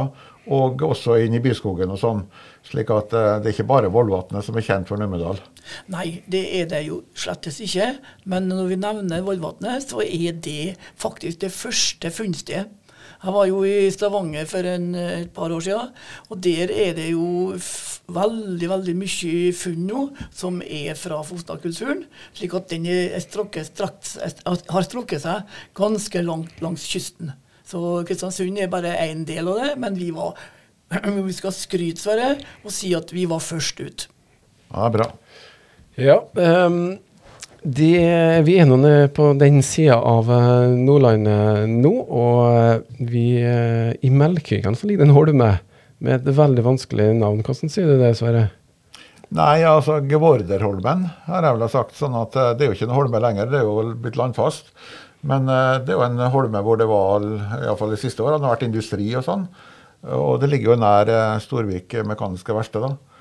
[0.53, 2.25] og også inn i byskogen og sånn.
[2.67, 5.39] Slik at uh, det er ikke bare Vollvatnet som er kjent for Numedal.
[5.93, 7.93] Nei, det er det jo slettes ikke.
[8.27, 12.67] Men når vi nevner Vollvatnet, så er det faktisk det første funnstedet
[13.23, 15.91] jeg var jo i Stavanger for en, et par år siden,
[16.29, 17.55] og der er det jo
[18.13, 20.01] veldig veldig mye funn nå
[20.35, 22.03] som er fra Fosna-kulturen.
[22.35, 22.89] Slik at den
[23.23, 27.31] strukket, strakt, har strukket seg ganske langt langs kysten.
[27.63, 30.35] Så Kristiansund er bare én del av det, men vi var
[31.29, 32.35] vi skal skryte, Sverre,
[32.67, 34.09] og si at vi var først ut.
[34.73, 35.09] Ja, bra.
[36.01, 36.99] Ja, um
[37.63, 38.79] det, vi er nå
[39.15, 45.05] på den sida av eh, Nordlandet nå, og eh, vi, eh, i Melkøyene så ligger
[45.05, 45.51] det en holme
[46.03, 47.45] med et veldig vanskelig navn.
[47.47, 48.49] Hvordan sier du det, Sverre?
[49.33, 51.95] Nei, altså Gevorderholmen har jeg vel sagt.
[51.97, 54.75] sånn at Det er jo ikke en holme lenger, det er jo blitt landfast.
[55.23, 57.23] Men det er jo en holme hvor det var,
[57.63, 59.47] iallfall de siste årene, har vært industri og sånn.
[60.19, 62.83] Og det ligger jo nær Storvik mekaniske verksted.
[62.83, 63.12] da.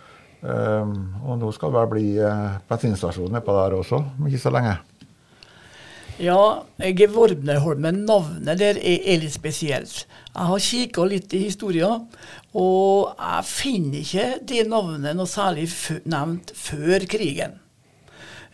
[0.41, 4.53] Um, og nå skal det vel bli uh, bensinstasjon nedpå der også, om ikke så
[4.53, 4.73] lenge.
[6.21, 10.07] Ja, Gevordnerholmen, navnet der er, er, litt spesielt.
[10.31, 12.07] Jeg har kikka litt i historien,
[12.57, 15.67] og jeg finner ikke det navnet noe særlig
[16.09, 17.59] nevnt før krigen.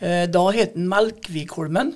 [0.04, 1.96] Uh, da het den Melkvikholmen,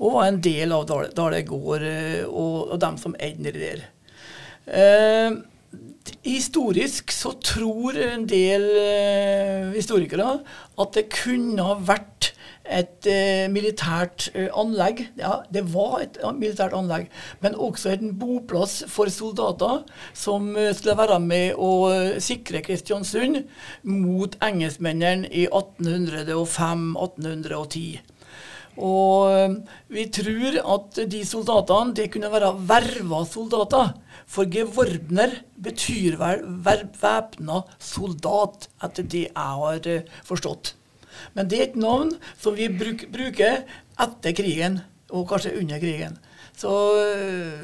[0.00, 3.84] og var en del av Dale gård uh, og, og, dem som eide der.
[4.64, 5.40] Uh,
[6.24, 10.40] Historisk så tror en del uh, historikere
[10.80, 12.34] at det kunne ha vært
[12.70, 15.08] et uh, militært uh, anlegg.
[15.20, 17.06] Ja, det var et militært anlegg,
[17.44, 19.82] men også en boplass for soldater
[20.16, 21.90] som skulle være med å
[22.22, 23.36] sikre Kristiansund
[23.88, 28.00] mot engelskmennene i 1805-1810.
[28.78, 29.56] Og eh,
[29.92, 33.92] vi tror at de soldatene det kunne være verva soldater.
[34.30, 40.76] For gevorbner betyr vel væpna soldat, etter det jeg har eh, forstått.
[41.34, 43.64] Men det er et navn som vi bruk, bruker
[44.00, 44.78] etter krigen,
[45.10, 46.14] og kanskje under krigen.
[46.54, 46.70] Så
[47.02, 47.58] eh,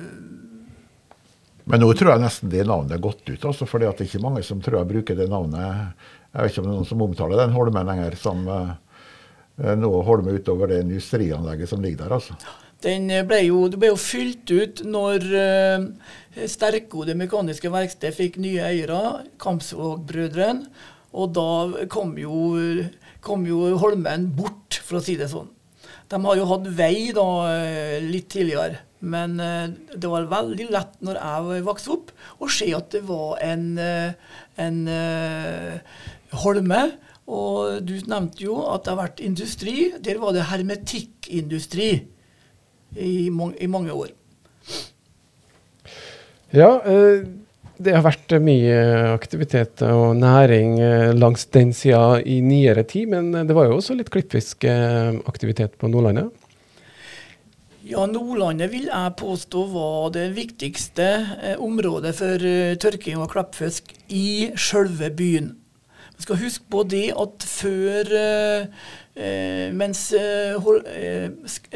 [1.70, 4.24] Men nå tror jeg nesten det navnet er gått ut, altså, for det er ikke
[4.26, 5.94] mange som tror jeg bruker det navnet.
[6.34, 8.74] Jeg vet ikke om det er noen som omtaler den Holmen lenger som uh,
[9.56, 12.18] nå holmer utover det industrianlegget som ligger der.
[12.18, 12.34] altså.
[12.84, 15.86] Den ble jo, det ble jo fylt ut når uh,
[16.48, 19.00] Sterko, mekaniske verksted, fikk nye eiere,
[19.40, 20.68] Kamsvåg-brødrene.
[21.16, 22.52] Og da kom jo,
[23.24, 25.48] kom jo Holmen bort, for å si det sånn.
[26.12, 27.24] De har jo hatt vei da
[28.04, 28.82] litt tidligere.
[29.00, 33.64] Men det var veldig lett når jeg vokste opp, å se at det var en,
[34.60, 34.78] en
[36.44, 36.82] holme.
[37.26, 39.76] Og du nevnte jo at det har vært industri.
[40.04, 41.90] Der var det hermetikkindustri
[42.98, 44.12] i, i mange år.
[46.54, 46.70] Ja,
[47.76, 48.76] det har vært mye
[49.12, 50.78] aktivitet og næring
[51.18, 56.30] langs den sida i nyere tid, men det var jo også litt klippfiskaktivitet på Nordlandet?
[57.86, 61.10] Ja, Nordlandet vil jeg påstå var det viktigste
[61.42, 62.48] eh, området for
[62.82, 65.52] tørking og klappfisk i sjølve byen.
[66.16, 68.14] Vi skal huske på det at før
[69.16, 70.10] Eh, mens Mens
[70.60, 70.82] hold,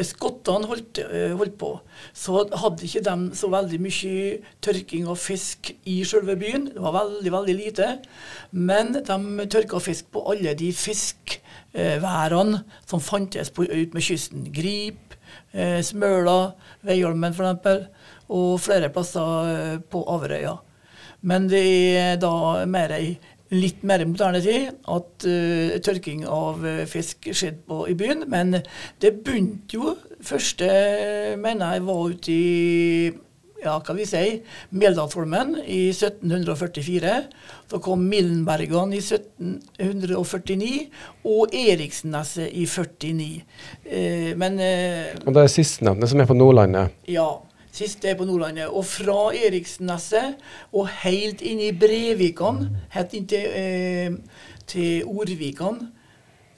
[0.04, 0.98] skottene holdt,
[1.38, 1.70] holdt, på,
[2.12, 4.24] så hadde ikke de så veldig mye
[4.60, 6.68] tørking av fisk i selve byen.
[6.74, 7.88] Det var veldig, veldig lite.
[8.52, 14.50] Men de tørka fisk på alle de fiskværene som fantes på, ut med kysten.
[14.52, 15.16] Grip,
[15.54, 16.52] eh, Smøla,
[16.84, 17.88] Veiholmen f.eks.,
[18.30, 20.58] og flere plasser eh, på Averøya.
[21.24, 21.66] Men det
[21.96, 23.14] er da mer ei
[23.54, 28.26] litt mer moderne tid at uh, tørking av uh, fisk skjedde på, i byen.
[28.30, 28.60] Men
[29.02, 30.66] det begynte jo Første
[31.40, 33.12] mener jeg var ute i
[33.60, 34.22] ja, hva vi si,
[34.76, 37.14] Meldalsholmen i 1744.
[37.70, 40.70] Så kom Millenbergene i 1749
[41.28, 43.28] og Eriksneset i 49.
[43.84, 46.96] Eh, men eh, Og det er sistnevnte som er på Nordlandet?
[47.10, 47.28] Ja.
[47.70, 48.68] Siste er på Nordlandet.
[48.68, 50.40] Og fra Eriksneset
[50.72, 54.16] og helt inn i Brevikan, helt inn til, eh,
[54.66, 55.86] til Orvikan,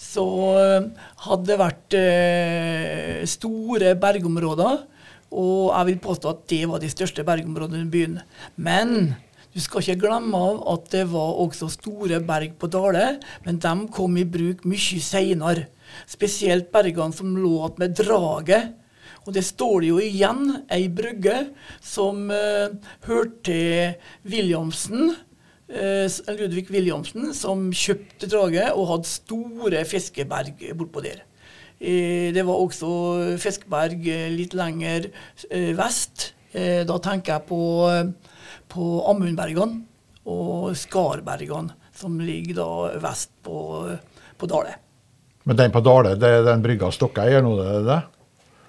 [0.03, 0.25] så
[0.59, 0.89] eh,
[1.27, 4.89] hadde det vært eh, store bergområder
[5.33, 8.19] og jeg vil påstå at det var de største bergområdene i byen.
[8.57, 9.15] Men
[9.53, 13.75] du skal ikke glemme av at det var også store berg på Dale, men de
[13.93, 15.69] kom i bruk mye seinere.
[16.09, 18.77] Spesielt bergene som lå med draget.
[19.27, 21.49] Og det står jo igjen ei brygge
[21.81, 22.73] som uh,
[23.09, 25.13] hørte til Williamsen.
[25.73, 26.07] Uh,
[26.37, 31.23] Ludvig Williamsen, som kjøpte draget og hadde store fiskeberg bortpå der.
[31.83, 32.89] Det var også
[33.43, 35.09] Fiskberg eh, litt lenger
[35.51, 36.29] eh, vest.
[36.55, 37.63] Eh, da tenker jeg på,
[38.71, 39.83] på Amundbergene
[40.31, 42.71] og Skarbergene, som ligger da
[43.03, 43.57] vest på,
[44.39, 44.77] på Dale.
[45.43, 48.01] Men den på Dale, det er den brygga Stokkei, er nå det er det?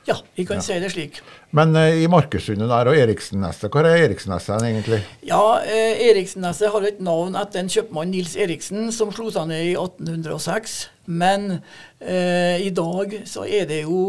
[0.05, 0.63] Ja, vi kan ja.
[0.65, 1.19] si det slik.
[1.55, 4.99] Men uh, i Markussundet der og Eriksenneset, hvor er Eriksenneset egentlig?
[5.23, 9.63] Ja, uh, Eriksenneset har et navn etter en kjøpmann, Nils Eriksen, som slo seg ned
[9.69, 10.75] i 1806.
[11.07, 14.01] Men uh, i dag så er det jo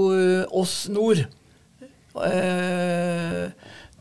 [0.51, 1.23] oss nord.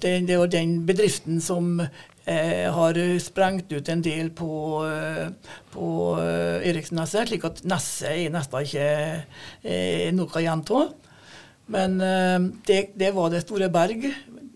[0.01, 1.79] det, det jo den bedriften som
[2.23, 4.49] har sprengt ut en del på,
[5.73, 5.87] på
[6.63, 10.93] Eriksenneset, slik at Nesset er nesten ikke noe igjen av.
[11.71, 14.07] Men eh, det, det, var det store berg,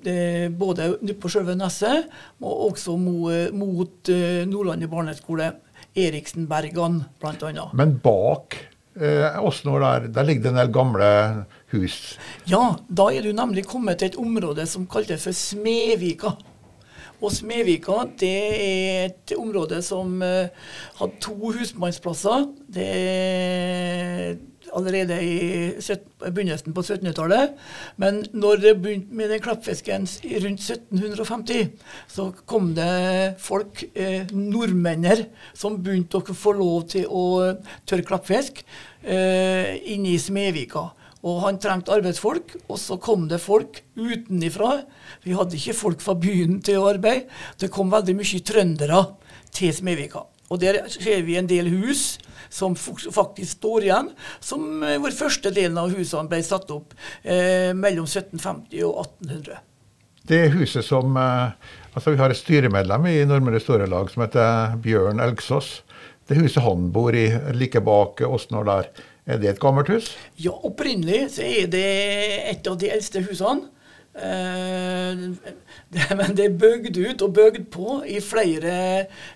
[0.04, 0.18] det,
[0.60, 2.10] både på selve Nesset
[2.42, 5.52] og også mot, mot eh, Nordlandet barneskole.
[5.98, 7.64] Eriksenbergan, bl.a.
[7.74, 8.58] Men bak
[9.02, 11.08] eh, oss nå der, der ligger det en del gamle
[11.74, 12.18] hus?
[12.50, 16.36] Ja, da er du nemlig kommet til et område som kaltes for Smedvika.
[17.18, 20.54] Og Smedvika det er et område som eh,
[21.00, 22.46] hadde to husmannsplasser.
[22.78, 22.92] Det
[24.76, 25.72] allerede i
[26.24, 27.56] begynnelsen på 1700-tallet.
[28.02, 30.08] Men når det begynte med den klappfisken
[30.46, 31.72] rundt 1750,
[32.12, 37.26] så kom det folk, eh, nordmenner, som begynte å få lov til å
[37.88, 38.64] tørre klappfisk
[39.04, 40.90] eh, inne i Smedvika.
[41.28, 44.84] Og han trengte arbeidsfolk, og så kom det folk utenifra.
[45.26, 47.28] Vi hadde ikke folk fra byen til å arbeide.
[47.60, 49.04] Det kom veldig mye trøndere
[49.52, 50.28] til Smedvika.
[50.48, 52.18] Og der ser vi en del hus
[52.50, 57.74] som faktisk står igjen, som eh, hvor første delen av husene ble satt opp eh,
[57.76, 59.60] mellom 1750 og 1800.
[60.28, 61.52] Det huset som eh,
[61.94, 65.82] altså Vi har et styremedlem i Nordmøre Storelag som heter Bjørn Elgsås.
[66.28, 68.90] Det huset han bor i like bak nå der,
[69.28, 70.14] Er det et gammelt hus?
[70.40, 71.88] Ja, opprinnelig så er det
[72.48, 73.68] et av de eldste husene.
[74.16, 75.26] Eh,
[75.94, 78.74] det, men det er bygd ut og bygd på i flere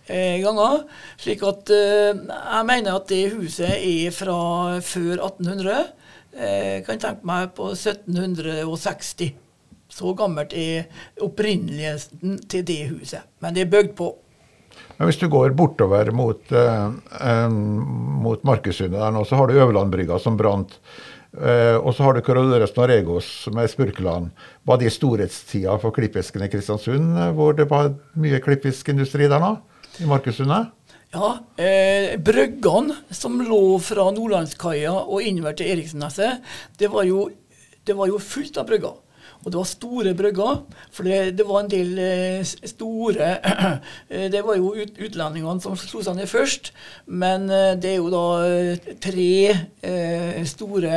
[0.07, 0.83] eh, ganger.
[1.21, 4.39] Slik at eh, jeg mener at det huset er fra
[4.83, 5.85] før 1800.
[6.31, 9.31] Jeg kan tenke meg på 1760.
[9.91, 10.87] Så gammelt er
[11.19, 13.25] opprinneligheten til det huset.
[13.43, 14.13] Men det er bygd på.
[14.95, 20.19] Men hvis du går bortover mot, eh, mot Markesundet der nå, så har du Øverlandbrygga
[20.21, 20.77] som brant.
[21.31, 24.31] Eh, og så har du Corolores Noregos med Spurkeland.
[24.67, 29.53] Var det storhetstida for klippfisken i Kristiansund, eh, hvor det var mye klippfiskindustri der nå?
[30.03, 30.73] I Markussundet?
[31.11, 36.43] Ja, eh, Bryggene som lå fra Nordlandskaia og innover til Eriksneset,
[36.79, 37.29] det, var jo,
[37.87, 38.99] det var jo fullt av brygger.
[39.41, 40.57] Og det var store brygger,
[40.93, 43.39] for det, det var en del eh, store
[44.13, 46.71] eh, Det var jo ut, utlendingene som slo seg ned først,
[47.09, 50.93] men eh, det er jo da eh, tre eh, store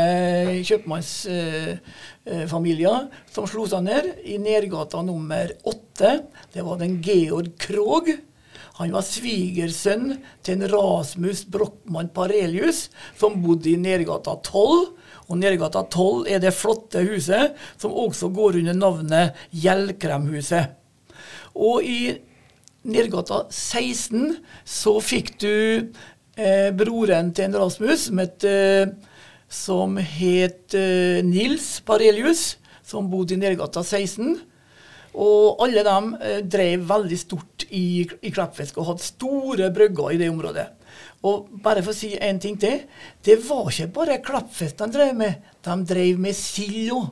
[0.68, 6.22] kjøpmannsfamilier som slo seg ned i Nergata nummer åtte.
[6.53, 8.07] Det var den Georg Krog.
[8.80, 15.03] Han var svigersønn til en Rasmus Brochmann Parelius, som bodde i Nergata 12.
[15.28, 20.74] Og Nergata 12 er det flotte huset som også går under navnet Gjellkremhuset.
[21.54, 22.16] Og i
[22.84, 24.34] Nergata 16
[24.68, 25.54] så fikk du
[26.36, 28.90] eh, broren til en Rasmus som het, eh,
[29.48, 34.36] som het eh, Nils Parelius, som bodde i Nergata 16.
[35.14, 40.20] Og alle dem eh, drev veldig stort i, i Kleppfisk og hadde store brygger i
[40.20, 40.68] det området.
[41.24, 42.82] Og bare for å si en ting til.
[43.24, 45.46] Det var ikke bare klappfest de drev med.
[45.64, 47.08] De drev med sild.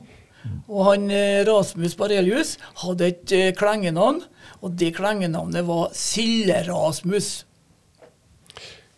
[0.67, 4.21] Og han eh, Rasmus Barelius hadde et eh, klengenavn,
[4.63, 7.29] og det klengenavnet var Silde-Rasmus.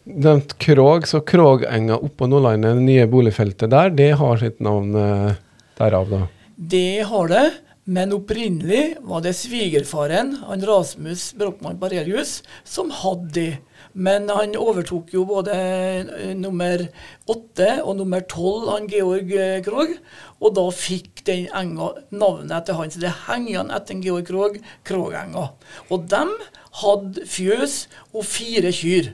[0.05, 5.37] Nevnt Krog, så Krogenga oppå Nordlandet, det nye boligfeltet der, det har sitt navn eh,
[5.79, 6.25] derav, da?
[6.55, 7.45] Det har det,
[7.85, 13.49] men opprinnelig var det svigerfaren, han Rasmus Brochmann Barelius, som hadde det.
[13.95, 16.83] Men han overtok jo både eh, nummer
[17.31, 19.63] åtte og nummer tolv, han Georg Krogh.
[19.65, 19.95] Krog.
[20.43, 22.91] Og da fikk den enga navnet etter han.
[22.91, 25.47] Så det henger igjen etter Georg Krog, Krogenga.
[25.87, 26.33] Og dem
[26.81, 29.13] hadde fjøs og fire kyr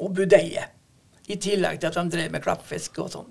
[0.00, 0.64] og budeie.
[1.28, 3.28] I tillegg til at de drev med klappfisk og sånn.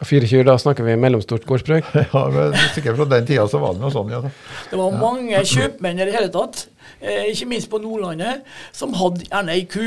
[0.00, 1.84] Fire kyr, da snakker vi mellomstort gårdsbruk?
[2.14, 4.22] Ja, men sikkert fra den tida så var det noe sånn, ja.
[4.70, 8.42] Det var mange kjøpmenn i det hele tatt, eh, ikke minst på Nordlandet,
[8.72, 9.86] som hadde gjerne ei ku.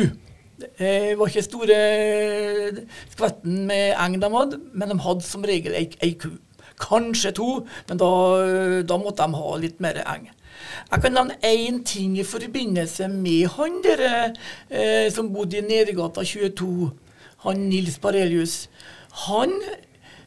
[0.64, 1.78] Det var ikke store
[3.12, 6.30] skvetten med eng de hadde, men de hadde som regel ei, ei ku.
[6.80, 7.50] Kanskje to,
[7.90, 8.10] men da,
[8.88, 10.30] da, måtte de ha litt mer eng.
[10.92, 14.04] Jeg kan nevne én ting i forbindelse med han der
[14.70, 16.92] eh, som bodde i Nedergata 22,
[17.46, 18.70] han Nils Parelius.
[19.28, 19.54] Han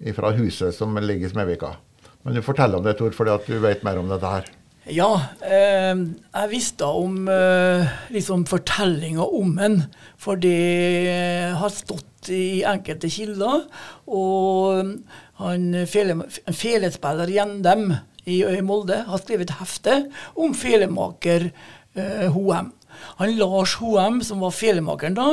[0.04, 1.74] ifra huset som ligger i Smedvika.
[2.24, 4.46] Men du forteller om det, Tor, fordi at du vet mer om dette her.
[4.84, 9.78] Ja, eh, jeg visste om eh, liksom fortellinga om den,
[10.20, 13.62] for det har stått i enkelte kilder.
[14.04, 14.90] Og
[15.40, 16.18] han fele,
[16.52, 17.94] felespiller Gjendem
[18.28, 19.94] i, i Molde har skrevet et hefte
[20.36, 22.74] om felemaker eh, Hoem.
[23.22, 25.30] Han Lars Hoem, som var felemakeren da,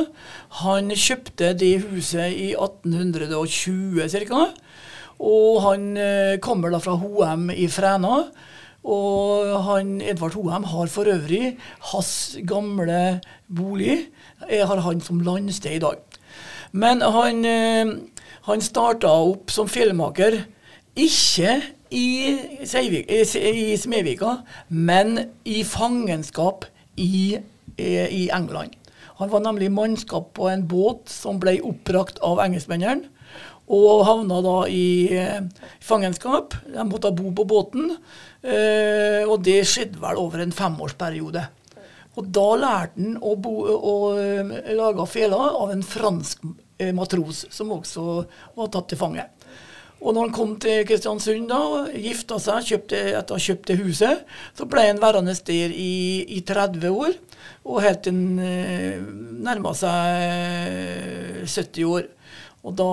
[0.64, 4.48] han kjøpte det huset i 1820 ca.
[5.20, 8.24] Og han eh, kommer da fra Hoem i Fræna.
[8.82, 11.58] Og han, Edvard Hoem har for øvrig
[11.92, 14.08] hans gamle bolig
[14.50, 16.00] jeg har han som landsted i dag.
[16.72, 17.94] Men han, eh,
[18.48, 20.42] han starta opp som fjellmaker
[20.98, 21.62] ikke
[21.92, 22.08] i,
[22.66, 24.38] Seivik, i Smedvika,
[24.70, 26.66] men i fangenskap
[26.98, 27.38] i,
[27.78, 28.72] eh, i England.
[29.22, 33.10] Han var nemlig mannskap på en båt som ble oppbrakt av engelskmennene.
[33.72, 35.44] Og havna da i eh,
[35.80, 36.56] fangenskap.
[36.66, 37.94] De måtte bo på båten.
[38.42, 41.44] Eh, og det skjedde vel over en femårsperiode.
[42.20, 46.44] Og da lærte han å, bo, å å lage feler av en fransk
[46.82, 48.08] eh, matros, som også
[48.58, 49.28] var tatt til fange.
[50.02, 53.78] Og når han kom til Kristiansund, da, gifta seg kjøpte, etter å ha kjøpt det
[53.84, 54.24] huset,
[54.58, 57.14] så ble han værende der i, i 30 år,
[57.70, 58.98] og helt til han eh,
[59.46, 62.10] nærma seg 70 år.
[62.62, 62.88] Og da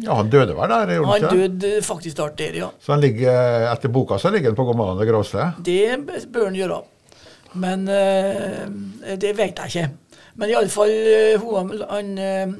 [0.00, 0.94] Ja, Han døde vel der?
[0.96, 2.70] gjorde Han ikke døde faktisk snart der, ja.
[2.80, 5.60] Så han ligger, etter boka så ligger han på Gomaland gravsted?
[5.64, 6.80] Det bør han gjøre.
[7.54, 9.88] Men uh, det vet jeg ikke.
[10.40, 10.94] Men iallfall
[11.36, 11.44] uh,
[11.92, 12.54] han, uh,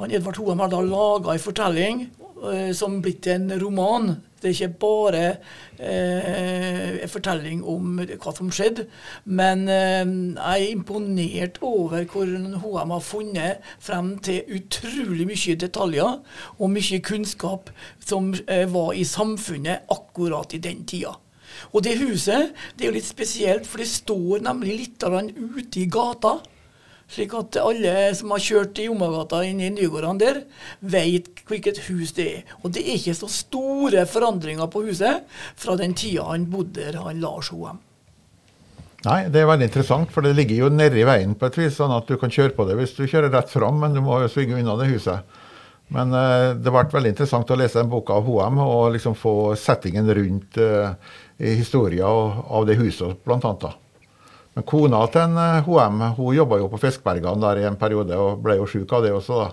[0.00, 2.06] han Edvard Hoem har da laga en fortelling
[2.40, 4.14] uh, som blitt en roman.
[4.40, 5.24] Det er ikke bare
[5.78, 8.86] eh, en fortelling om hva som skjedde,
[9.24, 16.20] men eh, jeg er imponert over hvordan HM har funnet frem til utrolig mye detaljer
[16.56, 17.68] og mye kunnskap
[18.00, 21.18] som eh, var i samfunnet akkurat i den tida.
[21.74, 25.88] Og det huset det er jo litt spesielt, for det står nemlig litt ute i
[25.90, 26.38] gata.
[27.10, 30.36] Slik at alle som har kjørt i Omagata inn i Nygårdene der,
[30.78, 32.56] vet hvilket hus det er.
[32.62, 35.24] Og det er ikke så store forandringer på huset
[35.58, 37.80] fra den tida han bodde der, han Lars Hoem.
[39.00, 41.94] Nei, det er veldig interessant, for det ligger jo nedi veien på et vis, sånn
[41.96, 44.30] at du kan kjøre på det hvis du kjører rett fram, men du må jo
[44.30, 45.38] svinge unna det huset.
[45.90, 49.56] Men uh, det ble veldig interessant å lese den boka av Hoem og liksom få
[49.58, 50.92] settingen rundt uh,
[51.40, 53.64] historien av det huset, blant annet.
[53.66, 53.89] da.
[54.56, 58.40] Men kona til en HM hun jobba jo på Fiskbergene der i en periode og
[58.44, 59.50] ble jo sjuk av det også, da.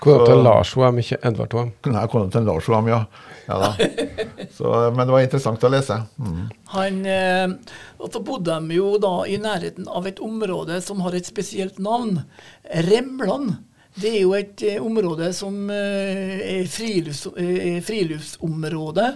[0.00, 1.72] Kona til Lars HM, ikke Edvard HM?
[1.92, 3.00] Nei, kona til Lars HM, ja.
[3.48, 3.70] ja da.
[4.56, 5.96] Så, men det var interessant å lese.
[6.20, 6.38] Mm.
[6.72, 11.16] Han, eh, og så bodde de jo da i nærheten av et område som har
[11.16, 12.22] et spesielt navn.
[12.88, 13.58] Remland.
[14.00, 19.06] Det er jo et eh, område som eh, er frilufts, eh, friluftsområde.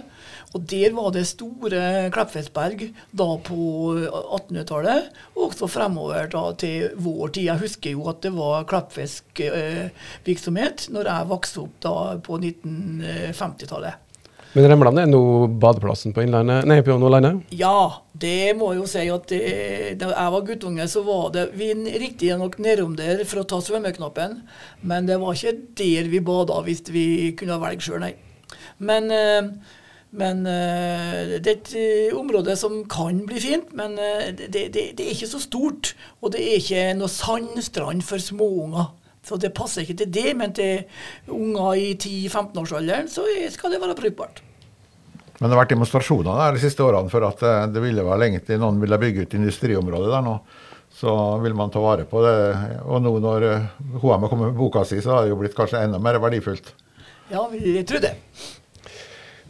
[0.55, 3.59] Og der var det store Kleppfjellsberg da på
[3.99, 7.45] 1800-tallet, og også fremover da til vår tid.
[7.49, 13.93] Jeg husker jo at det var kleppfiskvirksomhet når jeg vokste opp da på 1950-tallet.
[14.55, 15.19] Men Remland er nå
[15.59, 17.43] badeplassen på Innlandet, nei, på Nordlandet?
[17.59, 21.51] Ja, det må jeg jo si at det, da jeg var guttunge, så var det
[21.59, 24.47] vi riktignok nedom der for å ta svømmeknappen,
[24.87, 28.15] men det var ikke der vi bada hvis vi kunne velge sjøl, nei.
[28.79, 29.43] Men, eh,
[30.17, 34.85] men uh, det er et eh, område som kan bli fint, men uh, det, det,
[34.97, 35.93] det er ikke så stort.
[36.21, 38.93] Og det er ikke noe sandstrand for småunger.
[39.25, 40.85] Så det passer ikke til det, men til
[41.33, 44.43] unger i 10-15-årsalderen så skal det være brukbart.
[45.39, 47.41] Men det har vært demonstrasjoner der de siste årene for at
[47.73, 50.35] det ville vel egentlig noen ville bygge ut industriområdet der nå.
[50.95, 51.11] Så
[51.41, 52.35] vil man ta vare på det.
[52.85, 53.47] Og nå når
[53.97, 56.69] HM har kommet med boka si, så har det jo blitt kanskje enda mer verdifullt.
[57.33, 58.13] Ja, vi tror det.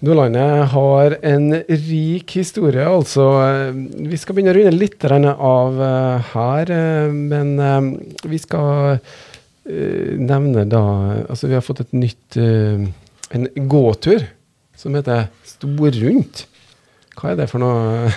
[0.04, 3.24] Nordlandet har en rik historie, altså.
[3.72, 7.88] Vi skal begynne å runde litt av eh, her, eh, men eh,
[8.28, 9.00] vi skal
[9.66, 10.80] nevne da
[11.26, 14.22] Altså, vi har fått et nytt En gåtur
[14.78, 16.44] som heter Storrundt.
[17.18, 18.12] Hva er det for noe,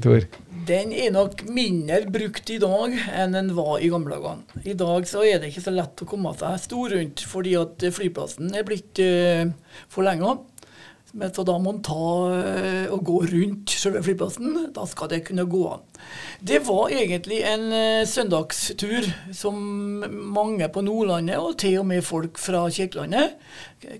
[0.00, 0.24] Tor?
[0.66, 4.40] Den er nok mindre brukt i dag enn den var i gamle dager.
[4.64, 7.84] I dag så er det ikke så lett å komme seg stor rundt, fordi at
[7.94, 9.52] flyplassen er blitt uh,
[9.92, 10.38] forlenga.
[11.16, 12.06] Men så da må man ta
[12.36, 14.56] eh, og gå rundt selve flyplassen.
[14.76, 15.84] Da skal det kunne gå an.
[16.44, 19.56] Det var egentlig en eh, søndagstur som
[20.12, 23.38] mange på Nordlandet, og til og med folk fra Kirkelandet,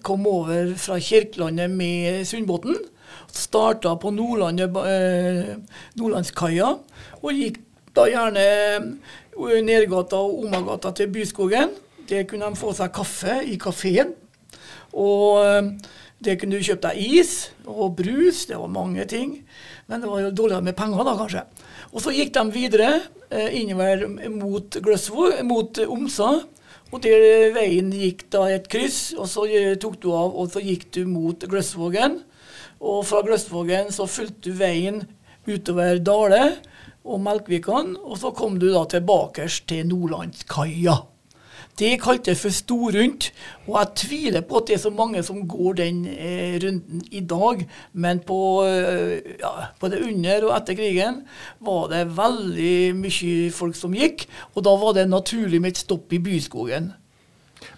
[0.04, 2.76] kom over fra Kirkelandet med Sundbåten.
[3.32, 5.56] Starta på Nordlandet, eh,
[5.96, 6.74] Nordlandskaia
[7.22, 7.62] og gikk
[7.96, 8.46] da gjerne
[9.64, 11.72] Nergata og Omagata til Byskogen.
[12.10, 14.12] Der kunne de få seg kaffe i kafeen.
[14.92, 15.40] Og
[16.24, 17.32] det kunne du kjøpt deg is
[17.68, 19.42] og brus, det var mange ting.
[19.86, 21.42] Men det var jo dårligere med penger, da, kanskje.
[21.92, 22.90] Og så gikk de videre
[23.28, 26.30] eh, innover mot Gløsvåg, mot Omsa.
[26.94, 30.62] Og der veien gikk da et kryss, og så eh, tok du av, og så
[30.64, 32.20] gikk du mot Gløsvågen.
[32.80, 35.02] Og fra Gløsvågen så fulgte du veien
[35.46, 36.42] utover Dale
[37.06, 40.96] og Melkvikan, og så kom du da tilbake til Nordlandskaia.
[41.76, 43.26] Det kalte jeg for storrundt,
[43.66, 47.20] og jeg tviler på at det er så mange som går den eh, runden i
[47.20, 47.66] dag.
[47.92, 49.50] Men på, eh, ja,
[49.80, 51.18] både under og etter krigen
[51.66, 54.24] var det veldig mye folk som gikk,
[54.54, 56.94] og da var det naturlig med et stopp i Byskogen.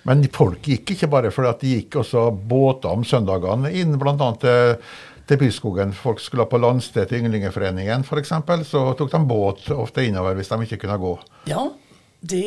[0.06, 4.30] Men folk gikk ikke bare fordi at de gikk også båter om søndagene inn bl.a.
[4.38, 4.78] til,
[5.26, 5.90] til Byskogen.
[5.96, 8.32] Folk skulle på landsted til Ynglingeforeningen f.eks.,
[8.70, 11.14] så tok de båt ofte innover hvis de ikke kunne gå.
[11.50, 11.66] Ja,
[12.18, 12.46] det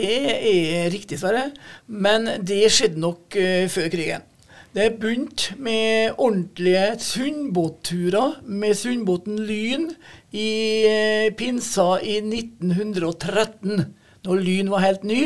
[0.52, 1.52] er riktig, Sverre.
[1.88, 4.28] Men det skjedde nok uh, før krigen.
[4.76, 9.90] Det begynte med ordentlige sundbåtturer med sundbåten Lyn
[10.36, 10.52] i
[10.88, 13.86] uh, pinsa i 1913.
[14.22, 15.22] Når Lyn var helt ny,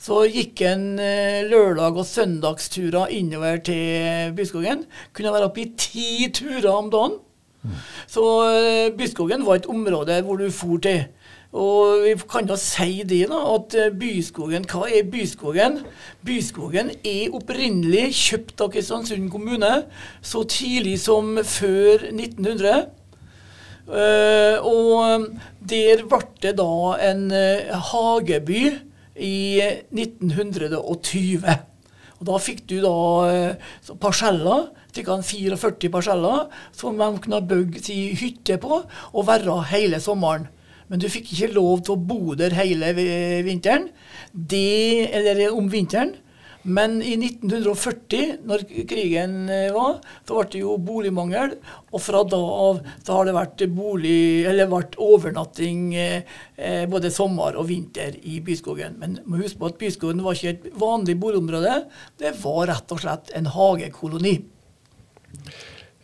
[0.00, 4.86] så gikk en uh, lørdag- og søndagsturer innover til Byskogen.
[5.12, 7.18] Kunne være oppe i ti turer om dagen.
[7.66, 7.78] Mm.
[8.06, 8.22] Så
[8.94, 11.08] Byskogen var et område hvor du for til.
[11.56, 15.78] Og vi kan da si det, da, at eh, Byskogen Hva er Byskogen?
[16.26, 19.86] Byskogen er opprinnelig kjøpt av Kristiansund kommune
[20.20, 22.90] så tidlig som før 1900.
[23.88, 25.30] Uh, eh, og
[25.64, 26.74] der ble det da
[27.08, 28.66] en uh, hageby
[29.16, 29.38] i
[29.88, 31.48] 1920.
[32.18, 35.16] Og Da fikk du da parseller, ca.
[35.22, 36.44] 44 parseller,
[36.76, 40.48] som de kunne bygge si hytte på og være hele sommeren
[40.88, 42.94] men du fikk ikke lov til å bo der hele
[43.46, 43.90] vinteren.
[44.32, 46.16] Det, eller om vinteren.
[46.68, 51.54] Men i 1940, når krigen eh, var, så ble det jo boligmangel.
[51.94, 57.56] Og fra da av så har det vært, bolig, vært overnatting eh, eh, både sommer
[57.56, 58.98] og vinter i Byskogen.
[59.00, 61.80] Men må huske på at Byskogen var ikke et vanlig boligområde.
[62.20, 64.36] Det var rett og slett en hagekoloni.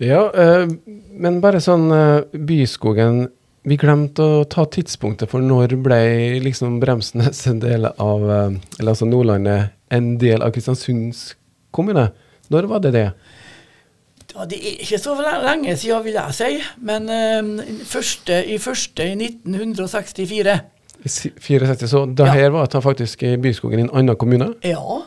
[0.03, 0.69] Ja, eh,
[1.13, 3.27] men bare sånn eh, Byskogen
[3.65, 6.01] vi glemte å ta tidspunktet for når ble
[6.45, 11.35] liksom Bremsnes en del av eh, Eller altså Nordlandet en del av Kristiansunds
[11.75, 12.09] kommune.
[12.53, 13.09] Når var det det?
[14.35, 16.49] Ja, det er ikke så lenge siden, vil jeg si.
[16.83, 20.57] Men uh, første, i første i 1964.
[21.05, 22.49] 64, Så da ja.
[22.49, 24.55] var var han faktisk Byskogen i en annen kommune?
[24.65, 25.03] Ja.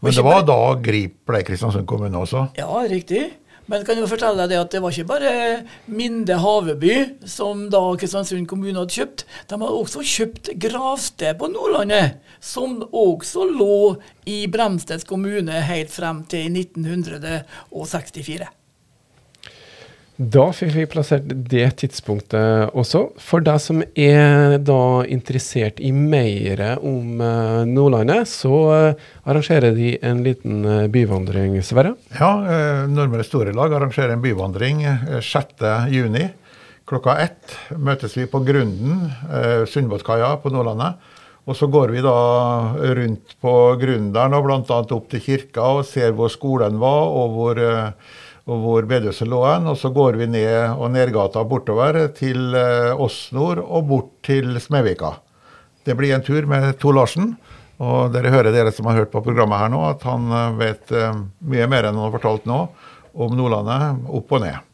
[0.00, 2.46] Men det var da Grip ble Kristiansund kommune også?
[2.56, 3.26] Ja, riktig.
[3.70, 5.30] Men kan jo fortelle deg at det var ikke bare
[5.88, 6.96] Minde Haveby
[7.28, 9.24] som da Kristiansund kommune hadde kjøpt.
[9.48, 13.96] De hadde også kjøpt gravsted på Nordlandet, som også lå
[14.28, 18.52] i Bremsnes kommune helt frem til 1964.
[20.14, 23.00] Da fikk vi plassert det tidspunktet også.
[23.18, 29.96] For deg som er da interessert i mer om uh, Nordlandet, så uh, arrangerer de
[30.06, 31.96] en liten uh, byvandring, Sverre?
[32.14, 32.30] Ja,
[32.86, 34.86] Nordmøre Storelag arrangerer en byvandring
[35.18, 36.22] 6.6.
[36.86, 39.08] Klokka ett møtes vi på Grunden,
[39.66, 41.00] Sundbåtkaia på Nordlandet.
[41.48, 42.18] Og så går vi da
[43.00, 44.60] rundt på grunnen der, bl.a.
[44.62, 47.60] opp til kirka og ser hvor skolen var, og hvor
[48.44, 49.68] og hvor bedehuset lå hen.
[49.70, 55.14] Og så går vi ned og nedgata bortover til Åsnor Åsnord og bort til Smedvika.
[55.84, 57.34] Det blir en tur med Tor Larsen.
[57.82, 60.92] Og dere hører, dere som har hørt på programmet her nå, at han eh, vet
[60.94, 61.16] eh,
[61.50, 62.60] mye mer enn han har fortalt nå
[63.14, 64.73] om Nordlandet opp og ned.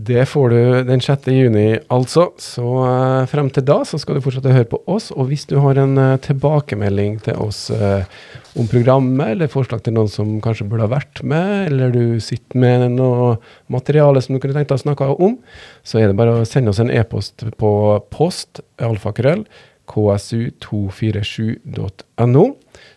[0.00, 1.26] Det får du den 6.
[1.26, 2.28] juni, altså.
[2.38, 5.10] Så uh, frem til da så skal du fortsette å høre på oss.
[5.10, 8.06] Og hvis du har en uh, tilbakemelding til oss uh,
[8.54, 12.58] om programmet, eller forslag til noen som kanskje burde ha vært med, eller du sitter
[12.62, 13.42] med noe
[13.74, 15.34] materiale som du kunne tenkt deg å snakke om,
[15.82, 19.42] så er det bare å sende oss en e-post på post alfakrøll
[19.90, 22.44] ksu247.no.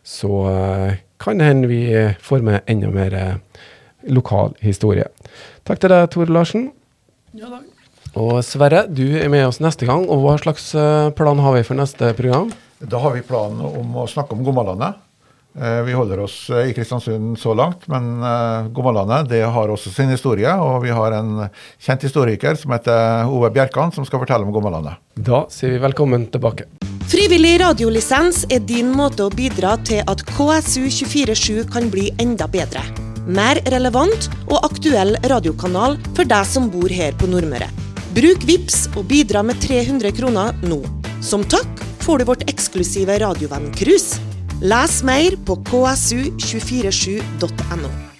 [0.05, 0.29] Så
[1.23, 3.41] kan det hende vi får med enda mer
[4.05, 5.09] lokal historie.
[5.65, 6.69] Takk til deg, Tor Larsen.
[7.31, 7.61] Ja, da.
[8.19, 10.03] Og Sverre, du er med oss neste gang.
[10.11, 12.51] og Hva slags eh, plan har vi for neste program?
[12.81, 14.99] Da har vi planen om å snakke om Gommalandet.
[15.55, 18.19] Eh, vi holder oss eh, i Kristiansund så langt, men
[18.75, 20.51] Gommalandet det har også sin historie.
[20.59, 21.45] Og vi har en
[21.79, 24.99] kjent historiker som heter Ove Bjerkan, som skal fortelle om Gommalandet.
[25.15, 26.67] Da sier vi velkommen tilbake.
[27.11, 32.83] Frivillig radiolisens er din måte å bidra til at KSU247 kan bli enda bedre
[33.27, 37.69] mer relevant og aktuell radiokanal for deg som bor her på Nordmøre.
[38.15, 40.79] Bruk VIPS og bidra med 300 kroner nå.
[41.23, 44.11] Som takk får du vårt eksklusive radiovenn-cruise.
[44.61, 48.10] Les mer på ksu247.no.